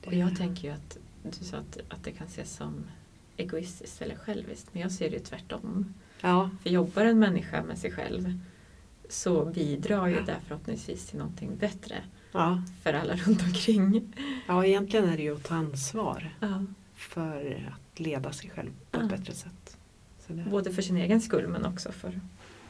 Och 0.06 0.14
jag 0.14 0.38
tänker 0.38 0.68
ju 0.68 0.74
att 0.74 0.98
du 1.24 1.46
sa 1.46 1.58
att, 1.58 1.78
att 1.90 2.04
det 2.04 2.12
kan 2.12 2.28
ses 2.28 2.56
som 2.56 2.74
egoistiskt 3.38 4.02
eller 4.02 4.16
själviskt 4.16 4.74
men 4.74 4.82
jag 4.82 4.92
ser 4.92 5.10
det 5.10 5.20
tvärtom. 5.20 5.94
Ja, 6.22 6.50
För 6.64 6.70
jobbar 6.70 7.06
en 7.06 7.20
människa 7.20 7.64
med 7.64 7.78
sig 7.78 7.92
själv 7.92 8.40
så 9.10 9.46
bidrar 9.46 10.08
ju 10.08 10.22
det 10.22 10.36
förhoppningsvis 10.48 11.06
till 11.06 11.18
någonting 11.20 11.56
bättre 11.58 11.96
ja. 12.32 12.64
för 12.84 12.94
alla 12.94 13.16
runt 13.16 13.42
omkring. 13.42 14.14
ja, 14.48 14.66
egentligen 14.66 15.10
är 15.10 15.18
det 15.18 15.24
ju 15.24 15.36
att 15.36 15.44
ta 15.44 15.56
ansvar 15.56 16.36
Ja. 16.40 16.66
för 16.96 17.70
att 17.74 18.00
leda 18.00 18.32
sig 18.32 18.50
själv 18.50 18.70
på 18.92 19.00
ett 19.00 19.10
bättre 19.10 19.34
sätt. 19.34 19.78
Så 20.32 20.38
det, 20.38 20.50
Både 20.50 20.72
för 20.72 20.82
sin 20.82 20.98
egen 20.98 21.22
skull 21.22 21.48
men 21.48 21.66
också 21.66 21.92
för, 21.92 22.20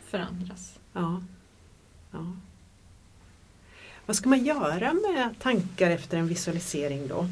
för 0.06 0.20
andras. 0.20 0.80
ja. 0.94 1.24
Ja. 2.12 2.34
Vad 4.06 4.16
ska 4.16 4.30
man 4.30 4.46
göra 4.46 4.94
med 4.94 5.30
tankar 5.40 5.92
efter 5.92 6.18
en 6.18 6.28
visualisering 6.28 7.08
då? 7.08 7.28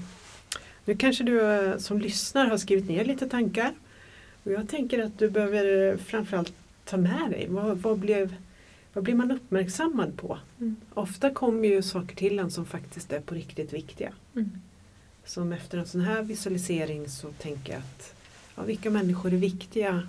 Nu 0.86 0.96
kanske 0.96 1.24
du 1.24 1.42
eh, 1.42 1.78
som 1.78 2.00
lyssnar 2.00 2.46
har 2.46 2.58
skrivit 2.58 2.88
ner 2.88 3.06
lite 3.06 3.30
tankar. 3.30 3.74
Och 4.44 4.52
jag 4.52 4.70
tänker 4.70 5.04
att 5.04 5.20
du 5.20 5.30
behöver 5.30 5.98
framförallt 5.98 6.54
ta 6.86 6.98
med 6.98 7.32
dig. 7.32 7.48
Vad, 7.50 7.78
vad, 7.78 8.00
blev, 8.00 8.36
vad 8.94 9.04
blir 9.04 9.16
man 9.16 9.32
uppmärksammad 9.32 10.18
på? 10.18 10.40
Mm. 10.60 10.76
Ofta 10.94 11.30
kommer 11.30 11.68
ju 11.68 11.82
saker 11.82 12.16
till 12.16 12.40
en 12.40 12.52
som 12.52 12.66
faktiskt 12.66 13.12
är 13.12 13.20
på 13.20 13.36
riktigt 13.36 13.74
viktiga. 13.74 14.14
Mm. 14.36 14.52
Som 15.26 15.54
efter 15.54 15.78
en 15.78 15.88
sån 15.88 16.02
här 16.02 16.22
visualisering 16.22 17.10
så 17.10 17.32
tänker 17.32 17.74
jag 17.74 17.80
att 17.80 18.14
ja, 18.56 18.64
vilka 18.64 18.90
människor 18.90 19.34
är 19.34 19.38
viktiga 19.38 20.08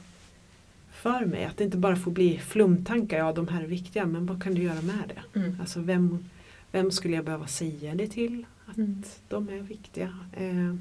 för 1.01 1.25
mig? 1.25 1.45
Att 1.45 1.57
det 1.57 1.65
inte 1.65 1.77
bara 1.77 1.97
får 1.97 2.11
bli 2.11 2.39
flumtankar, 2.39 3.19
ja 3.19 3.33
de 3.33 3.49
här 3.49 3.63
är 3.63 3.67
viktiga, 3.67 4.07
men 4.07 4.27
vad 4.27 4.43
kan 4.43 4.55
du 4.55 4.63
göra 4.63 4.83
med 4.83 5.13
det? 5.33 5.39
Mm. 5.41 5.57
Alltså 5.61 5.81
vem, 5.81 6.25
vem 6.73 6.91
skulle 6.91 7.15
jag 7.15 7.25
behöva 7.25 7.47
säga 7.47 7.95
det 7.95 8.07
till? 8.07 8.47
Att 8.67 8.77
Mm. 8.77 9.03
de 9.29 9.49
är 9.49 9.61
viktiga. 9.61 10.19
Eh, 10.33 10.75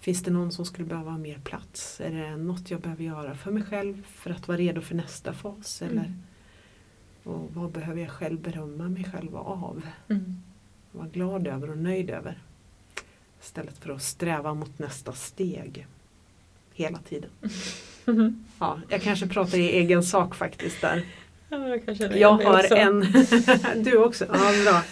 finns 0.00 0.22
det 0.22 0.30
någon 0.30 0.52
som 0.52 0.64
skulle 0.64 0.86
behöva 0.88 1.10
ha 1.10 1.18
mer 1.18 1.38
plats? 1.38 2.00
Är 2.00 2.10
det 2.10 2.36
något 2.36 2.70
jag 2.70 2.80
behöver 2.80 3.04
göra 3.04 3.34
för 3.34 3.50
mig 3.50 3.62
själv 3.62 4.06
för 4.06 4.30
att 4.30 4.48
vara 4.48 4.58
redo 4.58 4.80
för 4.80 4.94
nästa 4.94 5.32
fas? 5.32 5.82
Eller, 5.82 5.92
Mm. 6.04 6.22
och 7.24 7.50
vad 7.54 7.70
behöver 7.70 8.00
jag 8.00 8.10
själv 8.10 8.40
berömma 8.40 8.88
mig 8.88 9.04
själv 9.04 9.36
av? 9.36 9.82
Mm. 10.08 10.36
Vara 10.92 11.08
glad 11.08 11.46
över 11.46 11.70
och 11.70 11.78
nöjd 11.78 12.10
över. 12.10 12.38
Istället 13.42 13.78
för 13.78 13.90
att 13.92 14.02
sträva 14.02 14.54
mot 14.54 14.78
nästa 14.78 15.12
steg. 15.12 15.86
Hela 16.80 16.98
tiden. 17.08 17.30
Mm. 18.06 18.44
Ja, 18.58 18.80
jag 18.88 19.02
kanske 19.02 19.26
pratar 19.26 19.58
i 19.58 19.68
egen 19.70 20.02
sak 20.02 20.34
faktiskt 20.34 20.80
där. 20.80 21.02
Ja, 21.48 21.78
jag 22.14 22.32
har 22.32 22.58
också. 22.58 22.74
en... 22.76 23.06
Du 23.84 23.96
också? 23.96 24.24
Ja, 24.32 24.52
bra. 24.64 24.82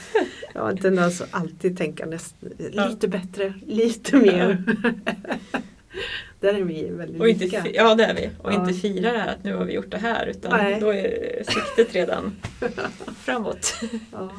Jag 0.55 0.61
har 0.62 0.70
en 0.70 0.79
tendens 0.79 1.20
att 1.20 1.29
alltid 1.35 1.79
tänka 1.79 2.07
näst, 2.07 2.35
lite 2.59 3.09
bättre, 3.09 3.55
lite 3.66 4.16
mer. 4.16 4.62
Där 6.40 6.55
är 6.55 6.62
vi 6.62 6.90
väldigt 6.90 7.20
Och 7.20 7.29
inte, 7.29 7.44
lika. 7.44 7.64
ja 7.74 7.94
det 7.94 8.05
är 8.05 8.14
vi. 8.14 8.31
Och 8.38 8.53
Ja. 8.53 8.61
inte 8.61 8.74
fira 8.81 9.12
det 9.12 9.18
här 9.18 9.29
att 9.33 9.44
nu 9.44 9.55
har 9.55 9.64
vi 9.64 9.72
gjort 9.72 9.90
det 9.90 9.98
här 9.98 10.27
utan 10.27 10.51
Nej. 10.64 10.81
då 10.81 10.94
är 10.94 11.42
siktet 11.46 11.94
redan 11.94 12.37
framåt. 13.24 13.74
Ja. 14.12 14.31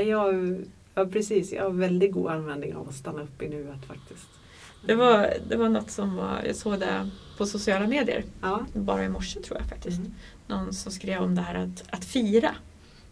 Jag, 0.00 0.56
ja, 0.94 1.06
precis. 1.06 1.52
Jag 1.52 1.62
har 1.62 1.70
väldigt 1.70 2.12
god 2.12 2.30
användning 2.30 2.74
av 2.74 2.88
att 2.88 2.94
stanna 2.94 3.22
upp 3.22 3.42
i 3.42 3.48
nuet 3.48 3.84
faktiskt. 3.88 4.28
Det 4.86 4.94
var, 4.94 5.34
det 5.48 5.56
var 5.56 5.68
något 5.68 5.90
som 5.90 6.14
var, 6.16 6.42
jag 6.46 6.56
såg 6.56 6.80
det 6.80 7.10
på 7.38 7.46
sociala 7.46 7.86
medier, 7.86 8.24
Ja. 8.42 8.66
bara 8.74 9.04
i 9.04 9.08
morse 9.08 9.40
tror 9.40 9.58
jag 9.58 9.68
faktiskt. 9.68 9.98
Mm. 9.98 10.14
Någon 10.46 10.72
som 10.72 10.92
skrev 10.92 11.22
om 11.22 11.34
det 11.34 11.42
här 11.42 11.54
att, 11.54 11.84
att 11.90 12.04
fira. 12.04 12.50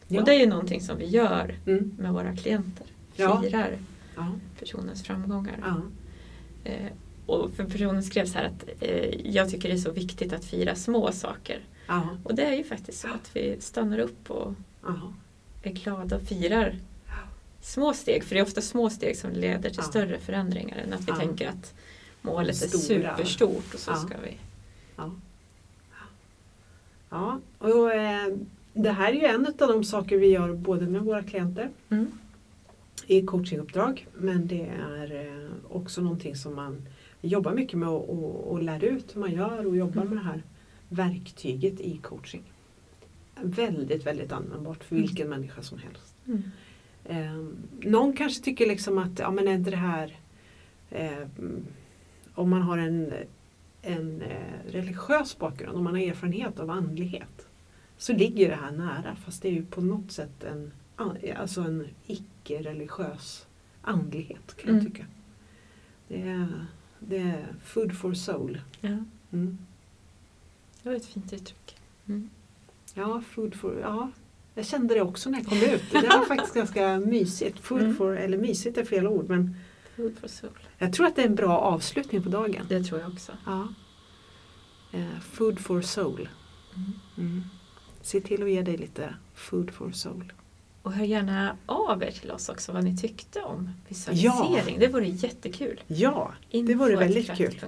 Ja. 0.08 0.20
Och 0.20 0.26
det 0.26 0.34
är 0.34 0.38
ju 0.40 0.46
någonting 0.46 0.80
som 0.80 0.98
vi 0.98 1.06
gör 1.06 1.54
Mm. 1.66 1.96
med 1.98 2.12
våra 2.12 2.36
klienter. 2.36 2.86
Firar 3.14 3.78
Ja. 4.16 4.32
personens 4.60 5.02
framgångar. 5.02 5.82
Eh, 6.64 6.86
och 7.26 7.50
för 7.56 7.64
personen 7.64 8.02
skrev 8.02 8.26
så 8.26 8.38
här 8.38 8.44
att 8.44 8.64
eh, 8.80 9.30
jag 9.30 9.50
tycker 9.50 9.68
det 9.68 9.74
är 9.74 9.78
så 9.78 9.90
viktigt 9.92 10.32
att 10.32 10.44
fira 10.44 10.74
små 10.74 11.12
saker. 11.12 11.60
Och 12.24 12.34
det 12.34 12.42
är 12.44 12.54
ju 12.54 12.64
faktiskt 12.64 13.00
så 13.00 13.08
att 13.08 13.30
vi 13.36 13.56
stannar 13.60 13.98
upp 13.98 14.30
och 14.30 14.54
är 15.62 15.70
glada 15.72 16.16
och 16.16 16.22
firar 16.22 16.76
små 17.62 17.94
steg. 17.94 18.24
För 18.24 18.34
det 18.34 18.40
är 18.40 18.44
ofta 18.44 18.60
små 18.60 18.90
steg 18.90 19.16
som 19.16 19.30
leder 19.32 19.70
till 19.70 19.78
Ja. 19.78 19.82
större 19.82 20.18
förändringar 20.18 20.76
än 20.78 20.92
att 20.92 21.00
vi 21.00 21.04
Ja. 21.08 21.16
tänker 21.16 21.48
att 21.48 21.74
målet 22.22 22.62
är 22.62 22.68
Stora. 22.68 23.16
superstort 23.16 23.74
och 23.74 23.80
så 23.80 23.90
Ja. 23.90 23.96
ska 23.96 24.14
vi. 24.24 24.36
Ja. 24.96 25.10
ja. 27.10 27.40
Och, 27.58 27.92
eh, 27.94 28.36
det 28.74 28.90
här 28.90 29.08
är 29.12 29.16
ju 29.16 29.24
en 29.26 29.46
av 29.46 29.68
de 29.68 29.84
saker 29.84 30.16
vi 30.18 30.26
gör 30.26 30.52
både 30.54 30.86
med 30.86 31.02
våra 31.02 31.22
klienter 31.22 31.70
Mm. 31.90 32.06
i 33.06 33.22
coachinguppdrag 33.22 34.06
men 34.14 34.46
det 34.46 34.66
är 34.90 35.26
eh, 35.26 35.48
också 35.68 36.00
någonting 36.00 36.36
som 36.36 36.54
man 36.54 36.82
jobbar 37.20 37.52
mycket 37.52 37.78
med 37.78 37.88
och, 37.88 38.10
och, 38.10 38.52
och 38.52 38.62
lär 38.62 38.84
ut 38.84 39.16
hur 39.16 39.20
man 39.20 39.32
gör 39.32 39.66
och 39.66 39.76
jobbar 39.76 40.02
Mm. 40.02 40.14
med 40.14 40.24
det 40.24 40.28
här 40.28 40.42
verktyget 40.88 41.80
i 41.80 41.98
coaching. 41.98 42.42
Väldigt, 43.42 44.06
väldigt 44.06 44.32
användbart 44.32 44.84
för 44.84 44.96
Mm. 44.96 45.06
vilken 45.06 45.28
människa 45.28 45.62
som 45.62 45.78
helst. 45.78 46.14
Eh, 47.04 47.44
någon 47.80 48.12
kanske 48.12 48.42
tycker 48.44 48.66
liksom 48.66 48.98
att 48.98 49.18
ja, 49.18 49.30
men 49.30 49.48
är 49.48 49.52
inte 49.54 49.70
det 49.70 49.76
här 49.76 50.16
eh, 50.90 51.26
om 52.34 52.50
man 52.50 52.62
har 52.62 52.78
en, 52.78 53.12
en 53.82 54.22
eh, 54.22 54.70
religiös 54.72 55.38
bakgrund, 55.38 55.76
om 55.78 55.84
man 55.84 55.94
har 55.94 56.00
erfarenhet 56.02 56.58
av 56.60 56.70
andlighet 56.70 57.46
så 57.98 58.12
ligger 58.12 58.48
det 58.48 58.54
här 58.56 58.70
nära 58.72 59.16
fast 59.16 59.42
det 59.42 59.48
är 59.48 59.52
ju 59.52 59.64
på 59.64 59.80
något 59.80 60.12
sätt 60.12 60.44
en, 60.44 60.72
alltså 61.36 61.60
en 61.60 61.86
icke-religiös 62.06 63.46
andlighet 63.82 64.56
kan 64.56 64.70
jag 64.74 64.80
Mm. 64.80 64.92
tycka. 64.92 65.06
Det 66.08 66.22
är, 66.22 66.66
det 66.98 67.16
är 67.18 67.46
food 67.64 67.96
for 67.96 68.14
soul. 68.14 68.60
Ja, 68.80 69.04
Mm. 69.32 69.58
det 70.82 70.88
var 70.88 70.96
ett 70.96 71.06
fint 71.06 71.32
uttryck. 71.32 71.76
Mm. 72.06 72.30
Ja, 72.94 73.22
food 73.30 73.54
for, 73.54 73.80
ja, 73.80 74.10
jag 74.54 74.66
kände 74.66 74.94
det 74.94 75.00
också 75.02 75.30
när 75.30 75.38
jag 75.38 75.46
kom 75.46 75.58
ut. 75.58 75.82
Det 75.92 75.98
var 76.08 76.24
faktiskt 76.26 76.54
ganska 76.54 76.98
mysigt. 76.98 77.60
Food 77.60 77.80
Mm. 77.80 77.96
for, 77.96 78.16
eller 78.16 78.38
mysigt 78.38 78.78
är 78.78 78.84
fel 78.84 79.06
ord 79.06 79.28
men 79.28 79.56
Food 79.96 80.12
for 80.20 80.28
soul. 80.28 80.58
jag 80.78 80.92
tror 80.92 81.06
att 81.06 81.16
det 81.16 81.22
är 81.22 81.26
en 81.26 81.34
bra 81.34 81.58
avslutning 81.58 82.22
på 82.22 82.28
dagen. 82.28 82.66
Det 82.68 82.82
tror 82.84 83.00
jag 83.00 83.10
också. 83.12 83.32
Ja. 83.46 83.68
Eh, 84.92 85.20
food 85.20 85.58
for 85.60 85.80
soul. 85.82 86.28
Mm. 86.76 86.92
Mm. 87.18 87.42
Se 88.02 88.20
till 88.20 88.42
att 88.42 88.50
ge 88.50 88.62
dig 88.62 88.76
lite 88.76 89.14
food 89.34 89.70
for 89.70 89.90
soul. 89.92 90.32
Och 90.82 90.92
hör 90.92 91.04
gärna 91.04 91.56
av 91.66 92.02
er 92.02 92.10
till 92.10 92.30
oss 92.30 92.48
också 92.48 92.72
vad 92.72 92.84
ni 92.84 92.96
tyckte 92.96 93.40
om 93.42 93.70
visualisering. 93.88 94.78
Det 94.78 94.88
vore 94.88 95.08
jättekul. 95.08 95.80
Ja, 95.86 96.32
Det 96.50 96.74
vore 96.74 96.96
väldigt 96.96 97.36
kul. 97.36 97.60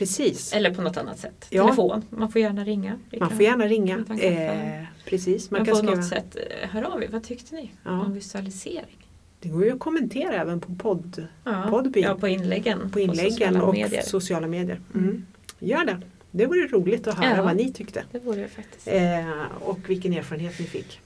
Precis. 0.00 0.52
Eller 0.52 0.74
på 0.74 0.82
något 0.82 0.96
annat 0.96 1.18
sätt. 1.18 1.46
Ja. 1.50 1.62
Telefon. 1.62 2.02
Man 2.10 2.32
får 2.32 2.40
gärna 2.40 2.64
ringa. 2.64 2.98
Man 3.20 3.30
får 3.30 3.42
gärna 3.42 3.66
ringa. 3.66 4.04
Eh, 4.20 4.84
precis, 5.04 5.50
man 5.50 5.58
Men 5.58 5.66
kan 5.66 5.72
på 5.72 5.78
skriva. 5.78 5.94
något 5.94 6.08
sätt, 6.08 6.36
eh, 6.36 6.68
hör 6.68 6.82
av 6.82 7.02
er. 7.02 7.08
Vad 7.12 7.22
tyckte 7.24 7.54
ni 7.54 7.70
Ja. 7.84 7.90
om 7.90 8.14
visualisering? 8.14 9.06
Det 9.40 9.48
går 9.48 9.64
ju 9.64 9.72
att 9.72 9.78
kommentera 9.78 10.34
även 10.34 10.60
på 10.60 10.74
podd, 10.74 11.26
Ja, 11.44 11.66
Podbean. 11.70 12.08
ja 12.10 12.14
på 12.20 12.28
inläggen. 12.28 12.90
på 12.90 13.00
inläggen 13.00 13.30
sociala 13.30 13.62
och 13.62 13.74
medier. 13.74 14.02
sociala 14.02 14.46
medier. 14.46 14.80
Mm. 14.94 15.08
Mm. 15.08 15.26
Gör 15.58 15.84
det. 15.84 16.00
Det 16.30 16.46
vore 16.46 16.66
roligt 16.66 17.06
att 17.06 17.14
höra 17.18 17.36
Ja. 17.36 17.42
vad 17.42 17.56
ni 17.56 17.72
tyckte. 17.72 18.04
Det 18.12 18.18
vore 18.18 18.40
det 18.42 18.48
faktiskt. 18.48 18.88
Eh, 18.88 19.30
och 19.60 19.78
vilken 19.90 20.12
erfarenhet 20.12 20.58
ni 20.58 20.64
fick. 20.66 21.00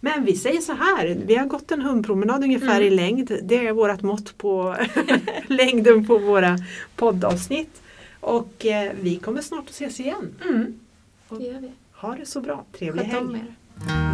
Men 0.00 0.24
vi 0.24 0.36
säger 0.36 0.60
så 0.60 0.72
här, 0.72 1.16
vi 1.26 1.34
har 1.36 1.46
gått 1.46 1.72
en 1.72 1.80
hundpromenad 1.80 2.44
ungefär 2.44 2.80
Mm. 2.80 2.86
i 2.86 2.90
längd. 2.90 3.38
Det 3.42 3.66
är 3.66 3.72
vårt 3.72 4.02
mått 4.02 4.38
på 4.38 4.76
längden 5.46 6.06
på 6.06 6.18
våra 6.18 6.58
poddavsnitt. 6.96 7.80
Och 8.24 8.66
eh, 8.66 8.92
vi 9.00 9.16
kommer 9.16 9.40
snart 9.42 9.64
att 9.64 9.70
ses 9.70 10.00
igen. 10.00 10.34
Mm. 10.44 10.80
Det 11.28 11.44
gör 11.44 11.60
vi. 11.60 11.70
ha 11.92 12.16
det 12.16 12.26
så 12.26 12.40
bra, 12.40 12.64
trevlig 12.78 13.10
Sköt 13.12 13.20
om 13.22 13.34
helg. 13.34 13.44
er. 13.88 14.13